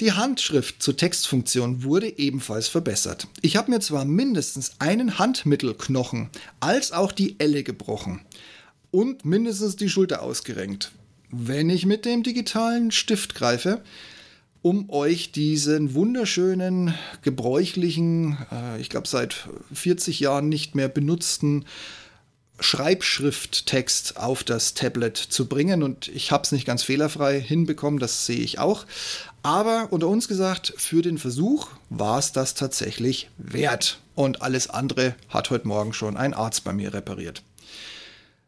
Die 0.00 0.12
Handschrift 0.12 0.82
zur 0.82 0.94
Textfunktion 0.94 1.82
wurde 1.82 2.18
ebenfalls 2.18 2.68
verbessert. 2.68 3.28
Ich 3.40 3.56
habe 3.56 3.70
mir 3.70 3.80
zwar 3.80 4.04
mindestens 4.04 4.72
einen 4.78 5.18
Handmittelknochen 5.18 6.28
als 6.60 6.92
auch 6.92 7.12
die 7.12 7.36
Elle 7.38 7.62
gebrochen 7.62 8.20
und 8.90 9.24
mindestens 9.24 9.76
die 9.76 9.88
Schulter 9.88 10.20
ausgerenkt, 10.20 10.92
wenn 11.30 11.70
ich 11.70 11.86
mit 11.86 12.04
dem 12.04 12.22
digitalen 12.22 12.90
Stift 12.90 13.34
greife, 13.34 13.82
um 14.60 14.90
euch 14.90 15.32
diesen 15.32 15.94
wunderschönen, 15.94 16.92
gebräuchlichen, 17.22 18.36
äh, 18.52 18.78
ich 18.80 18.90
glaube 18.90 19.08
seit 19.08 19.48
40 19.72 20.20
Jahren 20.20 20.50
nicht 20.50 20.74
mehr 20.74 20.88
benutzten 20.88 21.64
Schreibschrifttext 22.58 24.16
auf 24.16 24.42
das 24.42 24.74
Tablet 24.74 25.16
zu 25.16 25.46
bringen. 25.46 25.82
Und 25.82 26.08
ich 26.08 26.32
habe 26.32 26.44
es 26.44 26.52
nicht 26.52 26.66
ganz 26.66 26.82
fehlerfrei 26.82 27.40
hinbekommen, 27.40 28.00
das 28.00 28.26
sehe 28.26 28.40
ich 28.40 28.58
auch. 28.58 28.86
Aber 29.46 29.92
unter 29.92 30.08
uns 30.08 30.26
gesagt, 30.26 30.74
für 30.76 31.02
den 31.02 31.18
Versuch 31.18 31.68
war 31.88 32.18
es 32.18 32.32
das 32.32 32.54
tatsächlich 32.54 33.30
wert. 33.38 34.00
Und 34.16 34.42
alles 34.42 34.68
andere 34.68 35.14
hat 35.28 35.50
heute 35.50 35.68
Morgen 35.68 35.92
schon 35.92 36.16
ein 36.16 36.34
Arzt 36.34 36.64
bei 36.64 36.72
mir 36.72 36.92
repariert. 36.92 37.44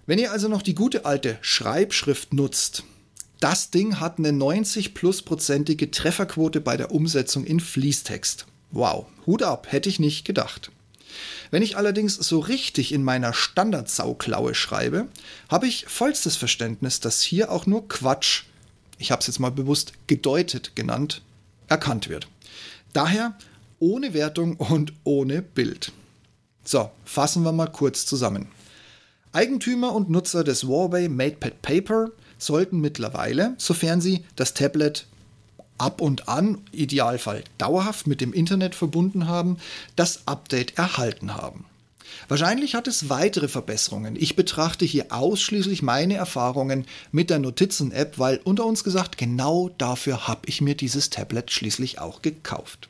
Wenn 0.07 0.19
ihr 0.19 0.33
also 0.33 0.49
noch 0.49 0.61
die 0.61 0.75
gute 0.75 1.05
alte 1.05 1.39
Schreibschrift 1.41 2.35
nutzt, 2.35 2.83
das 3.39 3.71
Ding 3.71 4.01
hat 4.01 4.19
eine 4.19 4.33
90 4.33 4.93
plus 4.93 5.23
prozentige 5.23 5.93
Trefferquote 5.93 6.61
bei 6.61 6.77
der 6.77 6.91
Umsetzung 6.91 7.45
in 7.45 7.61
Fließtext. 7.61 8.47
Wow, 8.73 9.07
Hut 9.25 9.45
ab, 9.45 9.69
hätte 9.71 9.89
ich 9.89 10.01
nicht 10.01 10.25
gedacht. 10.25 10.73
Wenn 11.53 11.63
ich 11.63 11.77
allerdings 11.77 12.17
so 12.17 12.41
richtig 12.41 12.91
in 12.91 13.05
meiner 13.05 13.35
Standardsauklaue 13.35 14.57
schreibe, 14.57 15.07
habe 15.49 15.69
ich 15.69 15.87
vollstes 15.87 16.35
Verständnis, 16.35 16.99
dass 16.99 17.23
hier 17.23 17.53
auch 17.53 17.67
nur 17.67 17.87
Quatsch, 17.87 18.47
ich 18.99 19.11
habe 19.11 19.21
es 19.21 19.27
jetzt 19.27 19.39
mal 19.39 19.51
bewusst 19.51 19.93
gedeutet 20.07 20.75
genannt, 20.75 21.23
erkannt 21.69 22.09
wird. 22.09 22.29
Daher 22.93 23.37
ohne 23.79 24.15
Wertung 24.15 24.57
und 24.57 24.93
ohne 25.05 25.43
Bild. 25.43 25.93
So, 26.65 26.91
fassen 27.05 27.45
wir 27.45 27.53
mal 27.53 27.71
kurz 27.71 28.07
zusammen. 28.07 28.49
Eigentümer 29.33 29.95
und 29.95 30.11
Nutzer 30.11 30.43
des 30.43 30.65
Huawei 30.65 31.09
MatePad 31.09 31.63
Paper 31.63 32.11
sollten 32.39 32.81
mittlerweile, 32.81 33.55
sofern 33.59 34.01
sie 34.01 34.25
das 34.37 34.55
Tablet 34.55 35.07
ab 35.77 36.01
und 36.01 36.29
an, 36.29 36.59
Idealfall 36.73 37.45
dauerhaft 37.57 38.07
mit 38.07 38.21
dem 38.21 38.33
Internet 38.33 38.75
verbunden 38.75 39.29
haben, 39.29 39.59
das 39.97 40.27
Update 40.27 40.77
erhalten 40.77 41.35
haben. 41.35 41.67
Wahrscheinlich 42.29 42.75
hat 42.75 42.89
es 42.89 43.09
weitere 43.09 43.49
Verbesserungen. 43.49 44.17
Ich 44.17 44.37
betrachte 44.37 44.85
hier 44.85 45.07
ausschließlich 45.11 45.83
meine 45.83 46.15
Erfahrungen 46.15 46.87
mit 47.13 47.31
der 47.31 47.39
Notizen-App, 47.39 48.19
weil 48.19 48.41
unter 48.45 48.67
uns 48.67 48.85
gesagt, 48.85 49.19
genau 49.19 49.71
dafür 49.79 50.29
habe 50.29 50.43
ich 50.47 50.61
mir 50.61 50.75
dieses 50.75 51.11
Tablet 51.11 51.51
schließlich 51.51 51.99
auch 51.99 52.23
gekauft. 52.23 52.89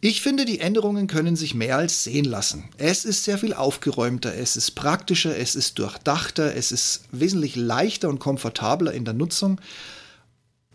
Ich 0.00 0.20
finde, 0.20 0.44
die 0.44 0.58
Änderungen 0.58 1.06
können 1.06 1.36
sich 1.36 1.54
mehr 1.54 1.76
als 1.76 2.02
sehen 2.02 2.24
lassen. 2.24 2.64
Es 2.76 3.04
ist 3.04 3.22
sehr 3.22 3.38
viel 3.38 3.54
aufgeräumter, 3.54 4.34
es 4.34 4.56
ist 4.56 4.72
praktischer, 4.72 5.36
es 5.36 5.54
ist 5.54 5.78
durchdachter, 5.78 6.56
es 6.56 6.72
ist 6.72 7.04
wesentlich 7.12 7.54
leichter 7.54 8.08
und 8.08 8.18
komfortabler 8.18 8.92
in 8.92 9.04
der 9.04 9.14
Nutzung 9.14 9.60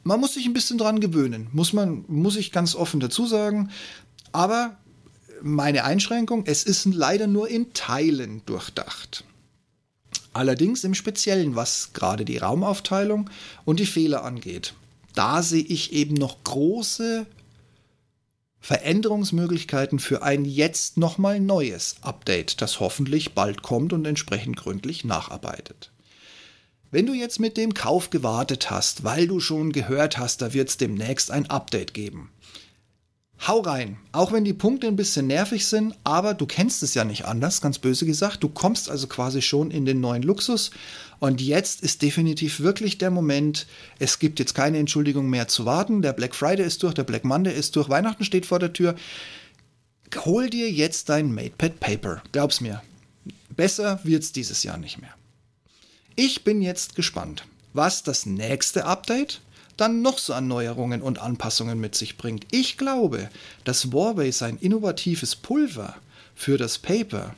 man 0.08 0.22
muss 0.22 0.36
sich 0.36 0.46
ein 0.46 0.54
bisschen 0.54 0.78
dran 0.78 1.02
gewöhnen, 1.02 1.50
muss 1.52 1.74
man, 1.74 2.06
muss 2.08 2.38
ich 2.38 2.54
ganz 2.54 2.76
offen 2.76 3.02
dazu 3.02 3.26
sagen. 3.26 3.70
Aber 4.32 4.78
meine 5.41 5.84
Einschränkung, 5.84 6.44
es 6.46 6.63
ist 6.63 6.86
leider 6.86 7.27
nur 7.27 7.50
in 7.50 7.74
Teilen 7.74 8.41
durchdacht. 8.46 9.24
Allerdings 10.34 10.84
im 10.84 10.94
Speziellen, 10.94 11.56
was 11.56 11.94
gerade 11.94 12.24
die 12.24 12.38
Raumaufteilung 12.38 13.29
und 13.65 13.79
die 13.79 13.86
Fehler 13.86 14.24
angeht. 14.24 14.74
Da 15.15 15.41
sehe 15.41 15.63
ich 15.63 15.94
eben 15.94 16.13
noch 16.13 16.44
große 16.44 17.25
Veränderungsmöglichkeiten 18.60 19.98
für 19.98 20.24
ein 20.24 20.46
jetzt 20.46 20.98
nochmal 20.98 21.39
neues 21.39 21.96
Update, 22.01 22.62
das 22.62 22.79
hoffentlich 22.79 23.34
bald 23.34 23.63
kommt 23.63 23.94
und 23.94 24.06
entsprechend 24.06 24.58
gründlich 24.58 25.06
nacharbeitet. 25.06 25.91
Wenn 26.91 27.06
du 27.06 27.13
jetzt 27.13 27.39
mit 27.39 27.58
dem 27.58 27.74
Kauf 27.74 28.10
gewartet 28.10 28.70
hast, 28.70 29.03
weil 29.03 29.27
du 29.27 29.39
schon 29.39 29.72
gehört 29.72 30.17
hast, 30.17 30.41
da 30.41 30.53
wird 30.53 30.70
es 30.70 30.77
demnächst 30.77 31.32
ein 31.32 31.50
Update 31.50 31.94
geben. 31.94 32.32
Hau 33.46 33.60
rein, 33.60 33.98
auch 34.13 34.32
wenn 34.32 34.44
die 34.44 34.53
Punkte 34.53 34.88
ein 34.88 34.96
bisschen 34.96 35.27
nervig 35.27 35.67
sind, 35.67 35.96
aber 36.03 36.34
du 36.34 36.48
kennst 36.48 36.82
es 36.82 36.96
ja 36.96 37.03
nicht 37.03 37.25
anders, 37.25 37.62
ganz 37.62 37.77
böse 37.77 38.06
gesagt. 38.06 38.44
Du 38.44 38.50
kommst 38.50 38.89
also 38.89 39.06
quasi 39.08 39.44
schon 39.44 39.70
in 39.70 39.86
den 39.86 40.01
neuen 40.01 40.24
Luxus 40.24 40.72
und 41.20 41.39
jetzt 41.39 41.82
ist 41.82 42.01
definitiv 42.01 42.60
wirklich 42.60 42.98
der 42.98 43.12
Moment, 43.12 43.67
es 44.00 44.17
gibt 44.17 44.39
jetzt 44.39 44.56
keine 44.56 44.79
Entschuldigung 44.79 45.29
mehr 45.29 45.48
zu 45.48 45.65
warten. 45.65 46.01
Der 46.01 46.13
Black 46.13 46.34
Friday 46.34 46.65
ist 46.65 46.82
durch, 46.82 46.96
der 46.96 47.03
Black 47.03 47.25
Monday 47.25 47.53
ist 47.53 47.75
durch, 47.75 47.89
Weihnachten 47.89 48.24
steht 48.24 48.48
vor 48.48 48.60
der 48.60 48.74
Tür. 48.74 48.96
Hol 50.25 50.50
dir 50.50 50.72
jetzt 50.72 51.10
dein 51.10 51.32
MatePad 51.34 51.79
Paper, 51.79 52.24
glaub's 52.32 52.60
mir. 52.60 52.82
Besser 53.50 54.00
wird's 54.03 54.32
dieses 54.32 54.63
Jahr 54.63 54.77
nicht 54.77 55.00
mehr. 55.00 55.13
Ich 56.15 56.44
bin 56.44 56.63
jetzt 56.63 56.96
gespannt, 56.96 57.46
was 57.74 58.01
das 58.01 58.25
nächste 58.25 58.86
Update 58.86 59.41
dann 59.77 60.01
noch 60.01 60.17
so 60.17 60.34
an 60.34 60.48
Neuerungen 60.48 61.01
und 61.01 61.19
Anpassungen 61.19 61.79
mit 61.79 61.96
sich 61.96 62.17
bringt. 62.17 62.46
Ich 62.51 62.77
glaube, 62.77 63.29
dass 63.63 63.86
Huawei 63.86 64.31
sein 64.31 64.57
innovatives 64.60 65.36
Pulver 65.36 65.96
für 66.36 66.57
das 66.57 66.77
Paper 66.77 67.36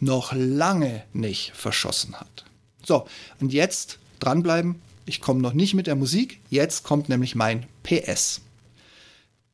noch 0.00 0.32
lange 0.32 1.02
nicht 1.12 1.52
verschossen 1.54 2.18
hat. 2.18 2.44
So, 2.84 3.06
und 3.40 3.52
jetzt 3.52 3.98
dranbleiben. 4.18 4.80
Ich 5.06 5.20
komme 5.20 5.40
noch 5.40 5.52
nicht 5.52 5.74
mit 5.74 5.86
der 5.86 5.96
Musik. 5.96 6.40
Jetzt 6.50 6.84
kommt 6.84 7.08
nämlich 7.08 7.34
mein 7.34 7.66
PS. 7.82 8.40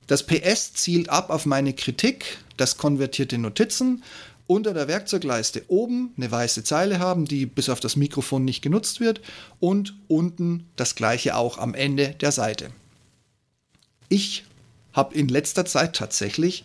Das 0.07 0.25
PS 0.25 0.75
zielt 0.75 1.09
ab 1.09 1.31
auf 1.31 1.47
meine 1.47 1.73
Kritik, 1.73 2.39
das 2.57 2.77
konvertierte 2.77 3.39
Notizen 3.39 4.05
unter 4.47 4.75
der 4.75 4.89
Werkzeugleiste 4.89 5.65
oben 5.69 6.13
eine 6.17 6.31
weiße 6.31 6.65
Zeile 6.65 6.99
haben, 6.99 7.25
die 7.25 7.47
bis 7.47 7.69
auf 7.69 7.81
das 7.81 7.97
Mikrofon 7.97 8.45
nicht 8.45 8.63
genutzt 8.63 9.01
wird 9.01 9.21
und 9.61 9.95
unten 10.09 10.69
das 10.77 10.95
gleiche 10.95 11.37
auch 11.37 11.59
am 11.59 11.75
Ende 11.75 12.15
der 12.21 12.33
Seite. 12.33 12.71
Ich 14.09 14.45
habe 14.93 15.15
in 15.15 15.29
letzter 15.29 15.65
Zeit 15.65 15.97
tatsächlich 15.97 16.65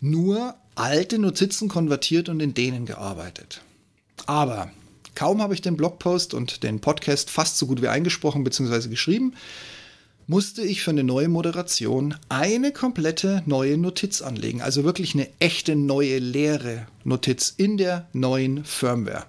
nur 0.00 0.54
alte 0.74 1.18
Notizen 1.18 1.68
konvertiert 1.68 2.28
und 2.28 2.40
in 2.40 2.54
denen 2.54 2.86
gearbeitet. 2.86 3.62
Aber 4.26 4.70
kaum 5.14 5.42
habe 5.42 5.54
ich 5.54 5.62
den 5.62 5.76
Blogpost 5.76 6.34
und 6.34 6.62
den 6.62 6.80
Podcast 6.80 7.30
fast 7.30 7.58
so 7.58 7.66
gut 7.66 7.82
wie 7.82 7.88
eingesprochen 7.88 8.44
bzw. 8.44 8.88
geschrieben, 8.88 9.34
musste 10.30 10.62
ich 10.62 10.82
für 10.82 10.92
eine 10.92 11.02
neue 11.02 11.26
Moderation 11.26 12.14
eine 12.28 12.70
komplette 12.70 13.42
neue 13.46 13.76
Notiz 13.76 14.22
anlegen. 14.22 14.62
Also 14.62 14.84
wirklich 14.84 15.12
eine 15.14 15.28
echte 15.40 15.74
neue 15.74 16.20
leere 16.20 16.86
Notiz 17.02 17.52
in 17.56 17.76
der 17.76 18.06
neuen 18.12 18.64
Firmware. 18.64 19.26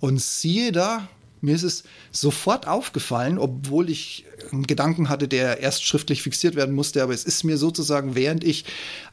Und 0.00 0.20
siehe 0.20 0.70
da, 0.70 1.08
mir 1.40 1.54
ist 1.54 1.62
es 1.62 1.84
sofort 2.12 2.68
aufgefallen, 2.68 3.38
obwohl 3.38 3.88
ich 3.88 4.26
einen 4.52 4.66
Gedanken 4.66 5.08
hatte, 5.08 5.28
der 5.28 5.60
erst 5.60 5.82
schriftlich 5.82 6.20
fixiert 6.20 6.56
werden 6.56 6.74
musste, 6.74 7.02
aber 7.02 7.14
es 7.14 7.24
ist 7.24 7.44
mir 7.44 7.56
sozusagen, 7.56 8.14
während 8.14 8.44
ich 8.44 8.66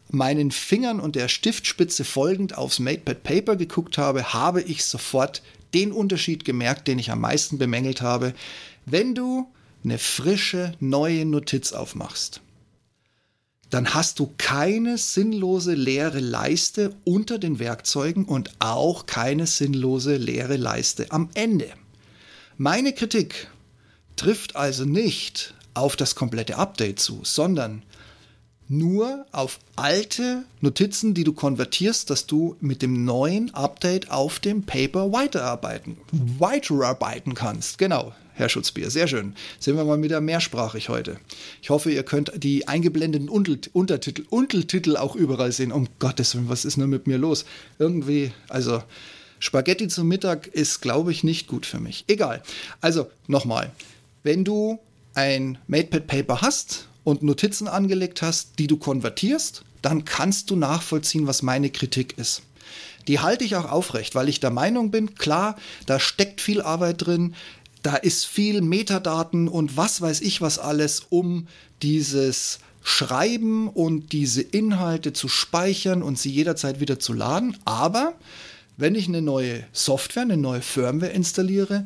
meinen 0.09 0.51
Fingern 0.51 0.99
und 0.99 1.15
der 1.15 1.29
Stiftspitze 1.29 2.03
folgend 2.03 2.57
aufs 2.57 2.79
MatePad 2.79 3.23
Paper 3.23 3.55
geguckt 3.55 3.97
habe, 3.97 4.33
habe 4.33 4.61
ich 4.63 4.83
sofort 4.83 5.41
den 5.73 5.93
Unterschied 5.93 6.43
gemerkt, 6.43 6.89
den 6.89 6.99
ich 6.99 7.09
am 7.09 7.21
meisten 7.21 7.57
bemängelt 7.57 8.01
habe. 8.01 8.33
Wenn 8.85 9.15
du 9.15 9.47
eine 9.83 9.97
frische, 9.97 10.73
neue 10.79 11.25
Notiz 11.25 11.73
aufmachst, 11.73 12.41
dann 13.69 13.93
hast 13.93 14.19
du 14.19 14.33
keine 14.37 14.97
sinnlose 14.97 15.73
leere 15.73 16.19
Leiste 16.19 16.93
unter 17.05 17.39
den 17.39 17.57
Werkzeugen 17.59 18.25
und 18.25 18.51
auch 18.59 19.05
keine 19.05 19.47
sinnlose 19.47 20.17
leere 20.17 20.57
Leiste 20.57 21.11
am 21.11 21.29
Ende. 21.33 21.69
Meine 22.57 22.93
Kritik 22.93 23.47
trifft 24.17 24.55
also 24.55 24.83
nicht 24.85 25.53
auf 25.73 25.95
das 25.95 26.15
komplette 26.15 26.57
Update 26.57 26.99
zu, 26.99 27.21
sondern 27.23 27.83
nur 28.67 29.25
auf 29.31 29.59
alte 29.75 30.43
Notizen, 30.61 31.13
die 31.13 31.23
du 31.23 31.33
konvertierst, 31.33 32.09
dass 32.09 32.25
du 32.25 32.55
mit 32.61 32.81
dem 32.81 33.03
neuen 33.03 33.53
Update 33.53 34.11
auf 34.11 34.39
dem 34.39 34.63
Paper 34.63 35.11
weiterarbeiten, 35.11 35.97
weiterarbeiten 36.11 37.33
kannst. 37.33 37.77
Genau, 37.77 38.13
Herr 38.33 38.49
Schutzbier, 38.49 38.89
sehr 38.89 39.07
schön. 39.07 39.35
Sind 39.59 39.75
wir 39.75 39.83
mal 39.83 40.01
wieder 40.01 40.21
mehrsprachig 40.21 40.89
heute. 40.89 41.17
Ich 41.61 41.69
hoffe, 41.69 41.91
ihr 41.91 42.03
könnt 42.03 42.31
die 42.35 42.67
eingeblendeten 42.67 43.29
Untertitel, 43.29 44.25
Untertitel 44.29 44.97
auch 44.97 45.15
überall 45.15 45.51
sehen. 45.51 45.71
Um 45.71 45.87
Gottes 45.99 46.33
Willen, 46.35 46.49
was 46.49 46.65
ist 46.65 46.77
nur 46.77 46.87
mit 46.87 47.07
mir 47.07 47.17
los? 47.17 47.45
Irgendwie, 47.77 48.31
also 48.47 48.81
Spaghetti 49.39 49.87
zum 49.87 50.07
Mittag 50.07 50.47
ist, 50.47 50.81
glaube 50.81 51.11
ich, 51.11 51.23
nicht 51.23 51.47
gut 51.47 51.65
für 51.65 51.79
mich. 51.79 52.05
Egal. 52.07 52.41
Also 52.79 53.09
nochmal, 53.27 53.71
wenn 54.23 54.43
du 54.43 54.79
ein 55.13 55.57
MatePad 55.67 56.07
Paper 56.07 56.41
hast 56.41 56.87
und 57.03 57.23
Notizen 57.23 57.67
angelegt 57.67 58.21
hast, 58.21 58.59
die 58.59 58.67
du 58.67 58.77
konvertierst, 58.77 59.63
dann 59.81 60.05
kannst 60.05 60.49
du 60.51 60.55
nachvollziehen, 60.55 61.27
was 61.27 61.41
meine 61.41 61.69
Kritik 61.69 62.17
ist. 62.17 62.43
Die 63.07 63.19
halte 63.19 63.43
ich 63.43 63.55
auch 63.55 63.69
aufrecht, 63.69 64.13
weil 64.15 64.29
ich 64.29 64.39
der 64.39 64.51
Meinung 64.51 64.91
bin, 64.91 65.15
klar, 65.15 65.57
da 65.87 65.99
steckt 65.99 66.39
viel 66.39 66.61
Arbeit 66.61 67.05
drin, 67.05 67.35
da 67.83 67.95
ist 67.95 68.25
viel 68.25 68.61
Metadaten 68.61 69.47
und 69.47 69.77
was 69.77 70.01
weiß 70.01 70.21
ich 70.21 70.41
was 70.41 70.59
alles, 70.59 71.03
um 71.09 71.47
dieses 71.81 72.59
Schreiben 72.83 73.67
und 73.67 74.11
diese 74.11 74.41
Inhalte 74.41 75.13
zu 75.13 75.27
speichern 75.27 76.01
und 76.01 76.17
sie 76.17 76.31
jederzeit 76.31 76.79
wieder 76.79 76.99
zu 76.99 77.13
laden. 77.13 77.57
Aber 77.65 78.13
wenn 78.77 78.95
ich 78.95 79.07
eine 79.07 79.21
neue 79.21 79.63
Software, 79.71 80.23
eine 80.23 80.37
neue 80.37 80.61
Firmware 80.61 81.11
installiere, 81.11 81.85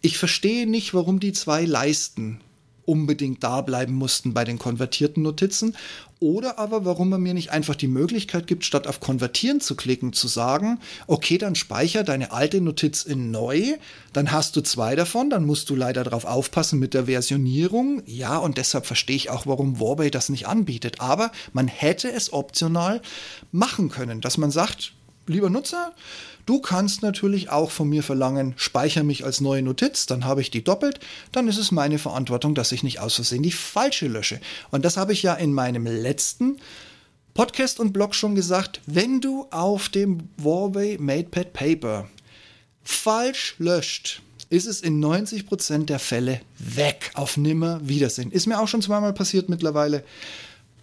ich 0.00 0.16
verstehe 0.16 0.66
nicht, 0.66 0.94
warum 0.94 1.20
die 1.20 1.32
zwei 1.32 1.64
Leisten 1.64 2.40
unbedingt 2.90 3.44
da 3.44 3.60
bleiben 3.60 3.94
mussten 3.94 4.34
bei 4.34 4.42
den 4.42 4.58
konvertierten 4.58 5.22
Notizen. 5.22 5.76
Oder 6.18 6.58
aber 6.58 6.84
warum 6.84 7.08
man 7.08 7.22
mir 7.22 7.34
nicht 7.34 7.50
einfach 7.50 7.76
die 7.76 7.86
Möglichkeit 7.86 8.48
gibt, 8.48 8.64
statt 8.64 8.88
auf 8.88 8.98
Konvertieren 8.98 9.60
zu 9.60 9.76
klicken, 9.76 10.12
zu 10.12 10.26
sagen, 10.26 10.80
okay, 11.06 11.38
dann 11.38 11.54
speicher 11.54 12.02
deine 12.02 12.32
alte 12.32 12.60
Notiz 12.60 13.04
in 13.04 13.30
neu, 13.30 13.76
dann 14.12 14.32
hast 14.32 14.56
du 14.56 14.60
zwei 14.60 14.96
davon, 14.96 15.30
dann 15.30 15.46
musst 15.46 15.70
du 15.70 15.76
leider 15.76 16.02
darauf 16.02 16.24
aufpassen 16.24 16.80
mit 16.80 16.92
der 16.92 17.06
Versionierung. 17.06 18.02
Ja, 18.06 18.38
und 18.38 18.58
deshalb 18.58 18.86
verstehe 18.86 19.16
ich 19.16 19.30
auch, 19.30 19.46
warum 19.46 19.78
Warbay 19.78 20.10
das 20.10 20.28
nicht 20.28 20.48
anbietet. 20.48 21.00
Aber 21.00 21.30
man 21.52 21.68
hätte 21.68 22.10
es 22.10 22.32
optional 22.32 23.00
machen 23.52 23.88
können, 23.88 24.20
dass 24.20 24.36
man 24.36 24.50
sagt, 24.50 24.92
lieber 25.30 25.50
Nutzer, 25.50 25.94
Du 26.46 26.58
kannst 26.58 27.02
natürlich 27.02 27.50
auch 27.50 27.70
von 27.70 27.88
mir 27.88 28.02
verlangen, 28.02 28.54
speichere 28.56 29.04
mich 29.04 29.24
als 29.24 29.40
neue 29.40 29.62
Notiz, 29.62 30.06
dann 30.06 30.24
habe 30.24 30.40
ich 30.40 30.50
die 30.50 30.64
doppelt, 30.64 30.98
dann 31.30 31.46
ist 31.46 31.58
es 31.58 31.70
meine 31.70 31.98
Verantwortung, 32.00 32.56
dass 32.56 32.72
ich 32.72 32.82
nicht 32.82 32.98
aus 32.98 33.14
Versehen 33.14 33.44
die 33.44 33.52
falsche 33.52 34.08
lösche. 34.08 34.40
Und 34.72 34.84
das 34.84 34.96
habe 34.96 35.12
ich 35.12 35.22
ja 35.22 35.34
in 35.34 35.52
meinem 35.52 35.86
letzten 35.86 36.56
Podcast 37.34 37.78
und 37.78 37.92
Blog 37.92 38.14
schon 38.14 38.34
gesagt, 38.34 38.80
wenn 38.86 39.20
du 39.20 39.46
auf 39.50 39.88
dem 39.90 40.28
Huawei 40.42 40.96
MatePad 40.98 41.52
Paper 41.52 42.08
falsch 42.82 43.54
löscht, 43.58 44.22
ist 44.48 44.66
es 44.66 44.80
in 44.80 45.00
90% 45.00 45.84
der 45.84 46.00
Fälle 46.00 46.40
weg, 46.58 47.12
auf 47.14 47.36
nimmer 47.36 47.80
Wiedersehen. 47.86 48.32
Ist 48.32 48.48
mir 48.48 48.58
auch 48.58 48.66
schon 48.66 48.82
zweimal 48.82 49.12
passiert 49.12 49.48
mittlerweile. 49.48 50.02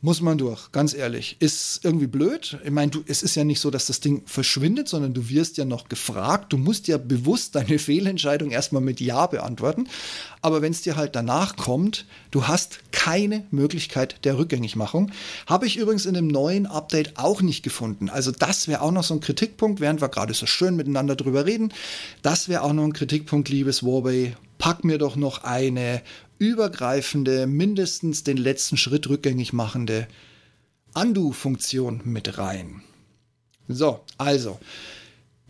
Muss 0.08 0.22
man 0.22 0.38
durch, 0.38 0.72
ganz 0.72 0.94
ehrlich. 0.94 1.36
Ist 1.40 1.82
irgendwie 1.84 2.08
blöd. 2.08 2.60
Ich 2.64 2.72
meine, 2.72 2.92
du, 2.92 3.04
es 3.08 3.24
ist 3.24 3.36
ja 3.36 3.44
nicht 3.44 3.60
so, 3.60 3.70
dass 3.70 3.88
das 3.88 4.00
Ding 4.00 4.22
verschwindet, 4.26 4.88
sondern 4.88 5.14
du 5.14 5.28
wirst 5.28 5.58
ja 5.58 5.66
noch 5.66 5.90
gefragt. 5.90 6.54
Du 6.54 6.58
musst 6.58 6.88
ja 6.88 6.98
bewusst 6.98 7.56
deine 7.56 7.78
Fehlentscheidung 7.78 8.50
erstmal 8.50 8.82
mit 8.82 9.02
Ja 9.02 9.28
beantworten. 9.28 9.90
Aber 10.42 10.62
wenn 10.62 10.72
es 10.72 10.82
dir 10.82 10.96
halt 10.96 11.18
danach 11.18 11.58
kommt, 11.58 12.06
du 12.32 12.48
hast 12.48 12.80
keine 12.94 13.44
Möglichkeit 13.52 14.24
der 14.24 14.38
Rückgängigmachung. 14.38 15.12
Habe 15.46 15.68
ich 15.68 15.76
übrigens 15.76 16.06
in 16.06 16.14
dem 16.14 16.28
neuen 16.28 16.68
Update 16.68 17.20
auch 17.20 17.42
nicht 17.42 17.62
gefunden. 17.62 18.08
Also 18.08 18.32
das 18.32 18.70
wäre 18.70 18.84
auch 18.84 18.92
noch 18.92 19.04
so 19.04 19.14
ein 19.14 19.20
Kritikpunkt, 19.20 19.82
während 19.82 20.00
wir 20.00 20.08
gerade 20.08 20.34
so 20.34 20.46
schön 20.46 20.78
miteinander 20.78 21.18
drüber 21.18 21.46
reden. 21.46 21.74
Das 22.22 22.48
wäre 22.48 22.62
auch 22.62 22.72
noch 22.72 22.86
ein 22.86 22.94
Kritikpunkt, 22.94 23.50
liebes 23.50 23.84
Warway. 23.84 24.38
Pack 24.58 24.86
mir 24.86 24.98
doch 24.98 25.18
noch 25.18 25.44
eine 25.44 26.02
übergreifende, 26.40 27.48
mindestens 27.48 28.24
den 28.24 28.38
letzten 28.38 28.78
Schritt 28.78 29.10
rückgängig 29.10 29.54
machende 29.54 30.08
Undo-Funktion 30.94 32.02
mit 32.06 32.38
rein. 32.38 32.82
So, 33.68 34.00
also, 34.18 34.60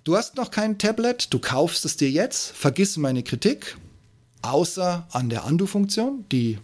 du 0.04 0.18
hast 0.18 0.36
noch 0.36 0.52
kein 0.52 0.78
Tablet, 0.78 1.34
du 1.34 1.40
kaufst 1.40 1.86
es 1.86 1.98
dir 1.98 2.10
jetzt, 2.10 2.52
vergiss 2.52 2.98
meine 2.98 3.24
Kritik, 3.24 3.78
außer 4.42 5.08
an 5.12 5.30
der 5.30 5.46
Undo-Funktion, 5.46 6.26
die 6.32 6.58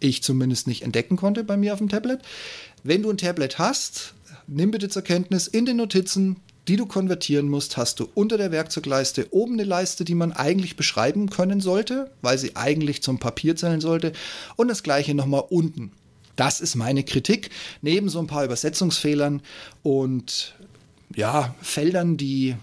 ich 0.00 0.22
zumindest 0.22 0.66
nicht 0.66 0.82
entdecken 0.82 1.16
konnte 1.16 1.44
bei 1.44 1.56
mir 1.56 1.72
auf 1.72 1.78
dem 1.78 1.88
Tablet. 1.88 2.20
Wenn 2.82 3.02
du 3.02 3.10
ein 3.10 3.18
Tablet 3.18 3.58
hast, 3.58 4.14
nimm 4.46 4.72
bitte 4.72 4.88
zur 4.88 5.02
Kenntnis 5.02 5.46
in 5.46 5.64
den 5.64 5.76
Notizen 5.76 6.36
die 6.68 6.76
du 6.76 6.86
konvertieren 6.86 7.48
musst, 7.48 7.76
hast 7.76 7.98
du 7.98 8.08
unter 8.14 8.38
der 8.38 8.52
Werkzeugleiste 8.52 9.28
oben 9.30 9.54
eine 9.54 9.64
Leiste, 9.64 10.04
die 10.04 10.14
man 10.14 10.32
eigentlich 10.32 10.76
beschreiben 10.76 11.28
können 11.28 11.60
sollte, 11.60 12.10
weil 12.20 12.38
sie 12.38 12.54
eigentlich 12.54 13.02
zum 13.02 13.18
Papier 13.18 13.56
zählen 13.56 13.80
sollte. 13.80 14.12
Und 14.56 14.68
das 14.68 14.82
gleiche 14.82 15.14
nochmal 15.14 15.44
unten. 15.50 15.92
Das 16.36 16.60
ist 16.60 16.76
meine 16.76 17.04
Kritik, 17.04 17.50
neben 17.82 18.08
so 18.08 18.18
ein 18.18 18.26
paar 18.26 18.44
Übersetzungsfehlern 18.44 19.42
und 19.82 20.54
ja, 21.14 21.54
Feldern, 21.60 22.16
die 22.16 22.56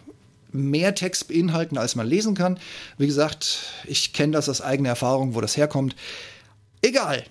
mehr 0.52 0.96
Text 0.96 1.28
beinhalten, 1.28 1.78
als 1.78 1.96
man 1.96 2.08
lesen 2.08 2.34
kann. 2.34 2.58
Wie 2.98 3.06
gesagt, 3.06 3.60
ich 3.86 4.14
kenne 4.14 4.34
das 4.34 4.50
aus 4.50 4.62
eigener 4.62 4.90
Erfahrung, 4.90 5.36
wo 5.36 5.42
das 5.42 5.58
herkommt. 5.58 5.96
Egal, 6.82 7.26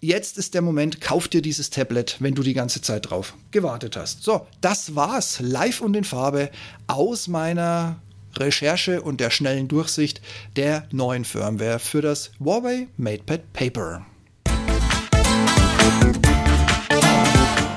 jetzt 0.00 0.38
ist 0.38 0.54
der 0.54 0.62
Moment, 0.62 1.00
kauf 1.00 1.28
dir 1.28 1.42
dieses 1.42 1.70
Tablet, 1.70 2.16
wenn 2.20 2.34
du 2.34 2.42
die 2.42 2.54
ganze 2.54 2.82
Zeit 2.82 3.10
drauf 3.10 3.34
gewartet 3.50 3.96
hast. 3.96 4.22
So, 4.22 4.46
das 4.60 4.94
war's 4.94 5.40
live 5.40 5.80
und 5.80 5.96
in 5.96 6.04
Farbe 6.04 6.50
aus 6.86 7.28
meiner 7.28 7.96
Recherche 8.36 9.00
und 9.02 9.20
der 9.20 9.30
schnellen 9.30 9.68
Durchsicht 9.68 10.20
der 10.56 10.86
neuen 10.92 11.24
Firmware 11.24 11.78
für 11.78 12.02
das 12.02 12.30
Huawei 12.38 12.88
MatePad 12.96 13.52
Paper. 13.52 14.06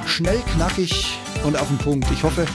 Schnell, 0.05 0.41
knackig 0.53 1.07
und 1.45 1.55
auf 1.55 1.67
den 1.69 1.77
Punkt. 1.77 2.11
Ich 2.11 2.23
hoffe, 2.23 2.45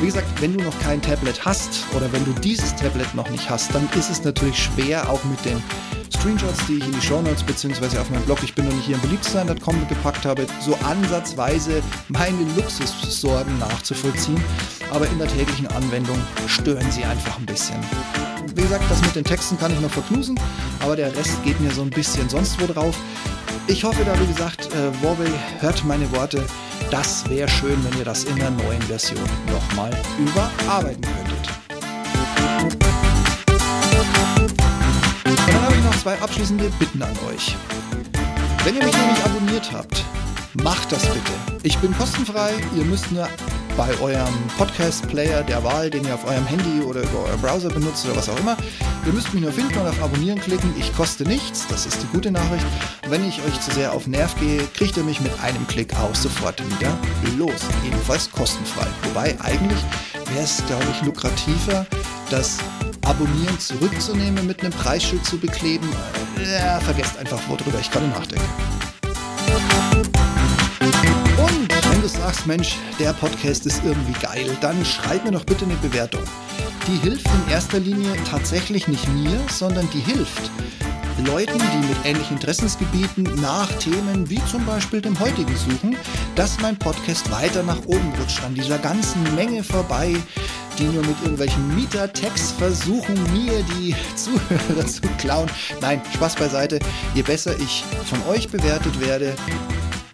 wie 0.00 0.06
gesagt, 0.06 0.40
wenn 0.40 0.56
du 0.56 0.64
noch 0.64 0.78
kein 0.80 1.02
Tablet 1.02 1.44
hast 1.44 1.84
oder 1.94 2.10
wenn 2.12 2.24
du 2.24 2.32
dieses 2.32 2.74
Tablet 2.76 3.14
noch 3.14 3.28
nicht 3.28 3.50
hast, 3.50 3.74
dann 3.74 3.86
ist 3.98 4.08
es 4.08 4.24
natürlich 4.24 4.56
schwer, 4.62 5.10
auch 5.10 5.22
mit 5.24 5.44
den 5.44 5.62
Screenshots, 6.20 6.66
die 6.66 6.76
ich 6.76 6.84
in 6.84 6.92
die 6.92 7.00
Shownotes 7.00 7.42
bzw. 7.42 7.96
auf 7.96 8.10
meinem 8.10 8.24
Blog, 8.24 8.40
ich 8.42 8.54
bin 8.54 8.66
noch 8.66 8.74
nicht 8.74 8.84
hier 8.84 8.96
im 8.96 9.00
Beliebtsein.com 9.00 9.88
gepackt 9.88 10.26
habe, 10.26 10.46
so 10.60 10.76
ansatzweise 10.84 11.82
meine 12.08 12.44
Luxussorgen 12.56 13.58
nachzuvollziehen. 13.58 14.42
Aber 14.92 15.06
in 15.06 15.18
der 15.18 15.28
täglichen 15.28 15.66
Anwendung 15.68 16.18
stören 16.46 16.90
sie 16.90 17.04
einfach 17.04 17.38
ein 17.38 17.46
bisschen. 17.46 17.76
Wie 18.54 18.60
gesagt, 18.60 18.84
das 18.90 19.00
mit 19.00 19.16
den 19.16 19.24
Texten 19.24 19.58
kann 19.58 19.72
ich 19.72 19.80
noch 19.80 19.90
verknusen, 19.90 20.38
aber 20.80 20.94
der 20.94 21.16
Rest 21.16 21.42
geht 21.42 21.58
mir 21.58 21.70
so 21.70 21.80
ein 21.80 21.90
bisschen 21.90 22.28
sonst 22.28 22.60
wo 22.60 22.70
drauf. 22.70 22.98
Ich 23.66 23.82
hoffe 23.84 24.04
da, 24.04 24.12
wie 24.20 24.26
gesagt, 24.26 24.66
äh, 24.74 25.02
Warway 25.02 25.30
hört 25.60 25.82
meine 25.86 26.10
Worte. 26.12 26.44
Das 26.90 27.26
wäre 27.30 27.48
schön, 27.48 27.82
wenn 27.82 27.98
ihr 27.98 28.04
das 28.04 28.24
in 28.24 28.36
der 28.36 28.50
neuen 28.50 28.82
Version 28.82 29.24
nochmal 29.50 29.90
überarbeiten 30.18 31.00
könntet. 31.02 31.29
Zwei 36.00 36.18
abschließende 36.22 36.70
Bitten 36.78 37.02
an 37.02 37.14
euch. 37.28 37.54
Wenn 38.64 38.74
ihr 38.74 38.84
mich 38.84 38.96
noch 38.96 39.10
nicht 39.10 39.22
abonniert 39.22 39.70
habt, 39.70 40.02
macht 40.62 40.90
das 40.90 41.02
bitte. 41.02 41.32
Ich 41.62 41.76
bin 41.76 41.94
kostenfrei, 41.94 42.54
ihr 42.74 42.84
müsst 42.86 43.12
nur 43.12 43.28
bei 43.76 43.90
eurem 44.00 44.34
Podcast-Player 44.56 45.42
der 45.42 45.62
Wahl, 45.62 45.90
den 45.90 46.06
ihr 46.06 46.14
auf 46.14 46.24
eurem 46.24 46.46
Handy 46.46 46.80
oder 46.80 47.02
über 47.02 47.26
euren 47.26 47.40
Browser 47.42 47.68
benutzt 47.68 48.06
oder 48.06 48.16
was 48.16 48.30
auch 48.30 48.40
immer. 48.40 48.56
Ihr 49.04 49.12
müsst 49.12 49.34
mich 49.34 49.42
nur 49.42 49.52
finden 49.52 49.76
und 49.78 49.86
auf 49.88 50.02
Abonnieren 50.02 50.40
klicken. 50.40 50.72
Ich 50.78 50.90
koste 50.96 51.24
nichts, 51.24 51.66
das 51.68 51.84
ist 51.84 52.02
die 52.02 52.06
gute 52.06 52.30
Nachricht. 52.30 52.64
Wenn 53.10 53.26
ich 53.28 53.42
euch 53.44 53.60
zu 53.60 53.70
sehr 53.70 53.92
auf 53.92 54.06
Nerv 54.06 54.34
gehe, 54.40 54.62
kriegt 54.72 54.96
ihr 54.96 55.04
mich 55.04 55.20
mit 55.20 55.32
einem 55.42 55.66
Klick 55.66 55.94
auch 55.96 56.14
sofort 56.14 56.62
wieder 56.78 56.96
los. 57.36 57.60
Ebenfalls 57.86 58.30
kostenfrei. 58.30 58.86
Wobei 59.02 59.36
eigentlich 59.42 59.84
wäre 60.32 60.44
es, 60.44 60.62
glaube 60.66 60.86
ich, 60.92 61.02
lukrativer, 61.04 61.84
das 62.30 62.56
Abonnieren 63.10 63.58
zurückzunehmen, 63.58 64.46
mit 64.46 64.60
einem 64.60 64.70
Preisschild 64.70 65.26
zu 65.26 65.36
bekleben. 65.36 65.88
Ja, 66.38 66.78
vergesst 66.78 67.18
einfach, 67.18 67.40
worüber 67.48 67.80
ich 67.80 67.90
gerade 67.90 68.06
nachdenke. 68.06 68.44
Und 71.36 71.90
wenn 71.90 72.02
du 72.02 72.06
sagst, 72.06 72.46
Mensch, 72.46 72.76
der 73.00 73.12
Podcast 73.14 73.66
ist 73.66 73.82
irgendwie 73.84 74.12
geil, 74.20 74.56
dann 74.60 74.84
schreib 74.84 75.24
mir 75.24 75.32
doch 75.32 75.44
bitte 75.44 75.64
eine 75.64 75.74
Bewertung. 75.74 76.22
Die 76.86 76.98
hilft 76.98 77.26
in 77.26 77.52
erster 77.52 77.80
Linie 77.80 78.12
tatsächlich 78.30 78.86
nicht 78.86 79.08
mir, 79.08 79.40
sondern 79.48 79.90
die 79.90 79.98
hilft 79.98 80.48
Leuten, 81.26 81.58
die 81.58 81.86
mit 81.88 81.98
ähnlichen 82.04 82.36
Interessensgebieten 82.36 83.24
nach 83.40 83.70
Themen 83.78 84.28
wie 84.30 84.42
zum 84.46 84.64
Beispiel 84.64 85.00
dem 85.00 85.18
heutigen 85.18 85.54
suchen, 85.56 85.96
dass 86.34 86.60
mein 86.60 86.78
Podcast 86.78 87.30
weiter 87.30 87.62
nach 87.62 87.80
oben 87.86 88.12
rutscht, 88.18 88.42
an 88.44 88.54
dieser 88.54 88.78
ganzen 88.78 89.22
Menge 89.34 89.62
vorbei, 89.62 90.14
die 90.78 90.84
nur 90.84 91.04
mit 91.04 91.20
irgendwelchen 91.22 91.74
Mietertext 91.74 92.52
versuchen, 92.52 93.14
mir 93.32 93.62
die 93.76 93.94
Zuhörer 94.16 94.86
zu 94.86 95.02
klauen. 95.18 95.50
Nein, 95.80 96.00
Spaß 96.14 96.36
beiseite. 96.36 96.78
Je 97.14 97.22
besser 97.22 97.54
ich 97.58 97.84
von 98.04 98.22
euch 98.28 98.48
bewertet 98.48 99.00
werde, 99.00 99.34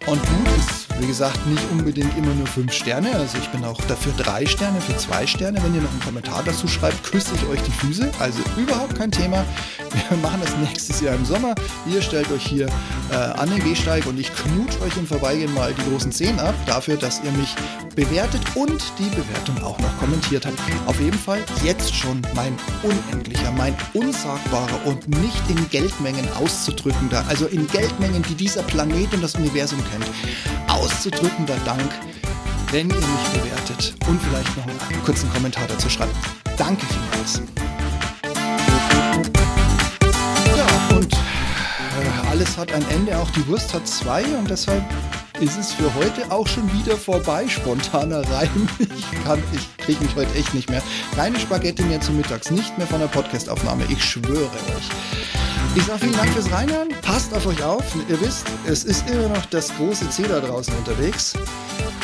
und 0.07 0.21
gut 0.21 0.47
ist, 0.57 0.86
wie 0.99 1.07
gesagt, 1.07 1.45
nicht 1.47 1.63
unbedingt 1.71 2.17
immer 2.17 2.33
nur 2.33 2.47
fünf 2.47 2.73
Sterne. 2.73 3.13
Also 3.15 3.37
ich 3.37 3.47
bin 3.49 3.63
auch 3.63 3.79
dafür 3.87 4.13
drei 4.17 4.45
Sterne, 4.45 4.81
für 4.81 4.97
zwei 4.97 5.27
Sterne. 5.27 5.61
Wenn 5.63 5.75
ihr 5.75 5.81
noch 5.81 5.91
einen 5.91 6.01
Kommentar 6.01 6.43
dazu 6.43 6.67
schreibt, 6.67 7.03
küsse 7.03 7.33
ich 7.35 7.47
euch 7.47 7.61
die 7.61 7.71
Füße. 7.71 8.09
Also 8.19 8.39
überhaupt 8.57 8.95
kein 8.95 9.11
Thema. 9.11 9.45
Wir 9.91 10.17
machen 10.21 10.41
das 10.43 10.55
nächstes 10.57 11.01
Jahr 11.01 11.15
im 11.15 11.25
Sommer. 11.25 11.55
Ihr 11.91 12.01
stellt 12.01 12.31
euch 12.31 12.45
hier 12.45 12.67
äh, 13.11 13.15
an 13.15 13.49
den 13.49 13.63
Gehsteig 13.63 14.05
und 14.05 14.19
ich 14.19 14.33
knutsch 14.33 14.79
euch 14.81 14.97
im 14.97 15.07
Vorbeigehen 15.07 15.53
mal 15.53 15.73
die 15.73 15.89
großen 15.89 16.11
Zehen 16.11 16.39
ab. 16.39 16.55
Dafür, 16.65 16.97
dass 16.97 17.21
ihr 17.23 17.31
mich 17.31 17.55
bewertet 17.95 18.41
und 18.55 18.81
die 18.99 19.09
Bewertung 19.09 19.63
auch 19.63 19.79
noch 19.79 19.97
kommentiert 19.97 20.45
habt. 20.45 20.59
Auf 20.85 20.99
jeden 21.01 21.17
Fall 21.17 21.39
jetzt 21.63 21.93
schon 21.93 22.21
mein 22.35 22.55
unendlicher, 22.83 23.51
mein 23.51 23.75
unsagbarer 23.93 24.85
und 24.85 25.07
nicht 25.07 25.49
in 25.49 25.69
Geldmengen 25.69 26.27
auszudrückender, 26.39 27.25
also 27.27 27.47
in 27.47 27.67
Geldmengen, 27.67 28.21
die 28.29 28.35
dieser 28.35 28.61
Planet 28.63 29.13
und 29.13 29.23
das 29.23 29.33
Universum 29.33 29.79
kennt, 29.91 30.05
auszudrückender 30.87 31.57
Dank, 31.65 31.91
wenn 32.71 32.89
ihr 32.89 32.95
mich 32.95 33.27
bewertet 33.33 33.93
und 34.07 34.21
vielleicht 34.21 34.55
noch 34.55 34.63
einen 34.63 35.03
kurzen 35.03 35.29
Kommentar 35.33 35.67
dazu 35.67 35.89
schreibt. 35.89 36.15
Danke 36.55 36.85
vielmals. 36.85 37.41
Ja, 40.55 40.95
und 40.95 41.13
äh, 41.13 42.29
alles 42.29 42.57
hat 42.57 42.71
ein 42.71 42.85
Ende, 42.89 43.17
auch 43.17 43.29
die 43.31 43.45
Wurst 43.47 43.73
hat 43.73 43.85
zwei 43.85 44.23
und 44.23 44.49
deshalb 44.49 44.83
ist 45.41 45.59
es 45.59 45.73
für 45.73 45.93
heute 45.93 46.31
auch 46.31 46.47
schon 46.47 46.71
wieder 46.71 46.95
vorbei. 46.95 47.47
Spontaner 47.49 48.21
Reim. 48.31 48.69
Ich 48.79 49.23
kann, 49.23 49.43
ich 49.53 49.77
kriege 49.77 50.03
mich 50.03 50.15
heute 50.15 50.33
echt 50.35 50.53
nicht 50.53 50.69
mehr. 50.69 50.81
Keine 51.15 51.37
Spaghetti 51.37 51.83
mehr 51.83 51.99
zum 51.99 52.15
Mittags, 52.15 52.49
nicht 52.49 52.77
mehr 52.77 52.87
von 52.87 52.99
der 52.99 53.07
Podcastaufnahme. 53.07 53.83
Ich 53.89 54.03
schwöre 54.03 54.45
euch. 54.45 55.36
Ich 55.77 55.83
sage 55.83 55.99
vielen 55.99 56.13
Dank 56.13 56.29
fürs 56.31 56.51
Reinhören. 56.51 56.89
Passt 57.03 57.31
auf 57.35 57.45
euch 57.45 57.63
auf. 57.63 57.83
Ihr 58.09 58.19
wisst, 58.19 58.47
es 58.65 58.83
ist 58.83 59.07
immer 59.11 59.29
noch 59.29 59.45
das 59.45 59.69
große 59.75 60.09
C 60.09 60.23
da 60.23 60.39
draußen 60.39 60.75
unterwegs. 60.75 61.35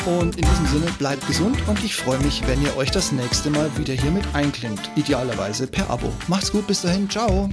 Und 0.06 0.36
in 0.36 0.46
diesem 0.48 0.66
Sinne 0.66 0.86
bleibt 0.96 1.26
gesund 1.26 1.58
und 1.66 1.82
ich 1.82 1.96
freue 1.96 2.20
mich, 2.20 2.46
wenn 2.46 2.62
ihr 2.62 2.76
euch 2.76 2.92
das 2.92 3.10
nächste 3.10 3.50
Mal 3.50 3.68
wieder 3.76 3.94
hier 3.94 4.12
mit 4.12 4.24
einklingt. 4.32 4.92
Idealerweise 4.94 5.66
per 5.66 5.90
Abo. 5.90 6.12
Macht's 6.28 6.52
gut, 6.52 6.68
bis 6.68 6.82
dahin. 6.82 7.10
Ciao. 7.10 7.50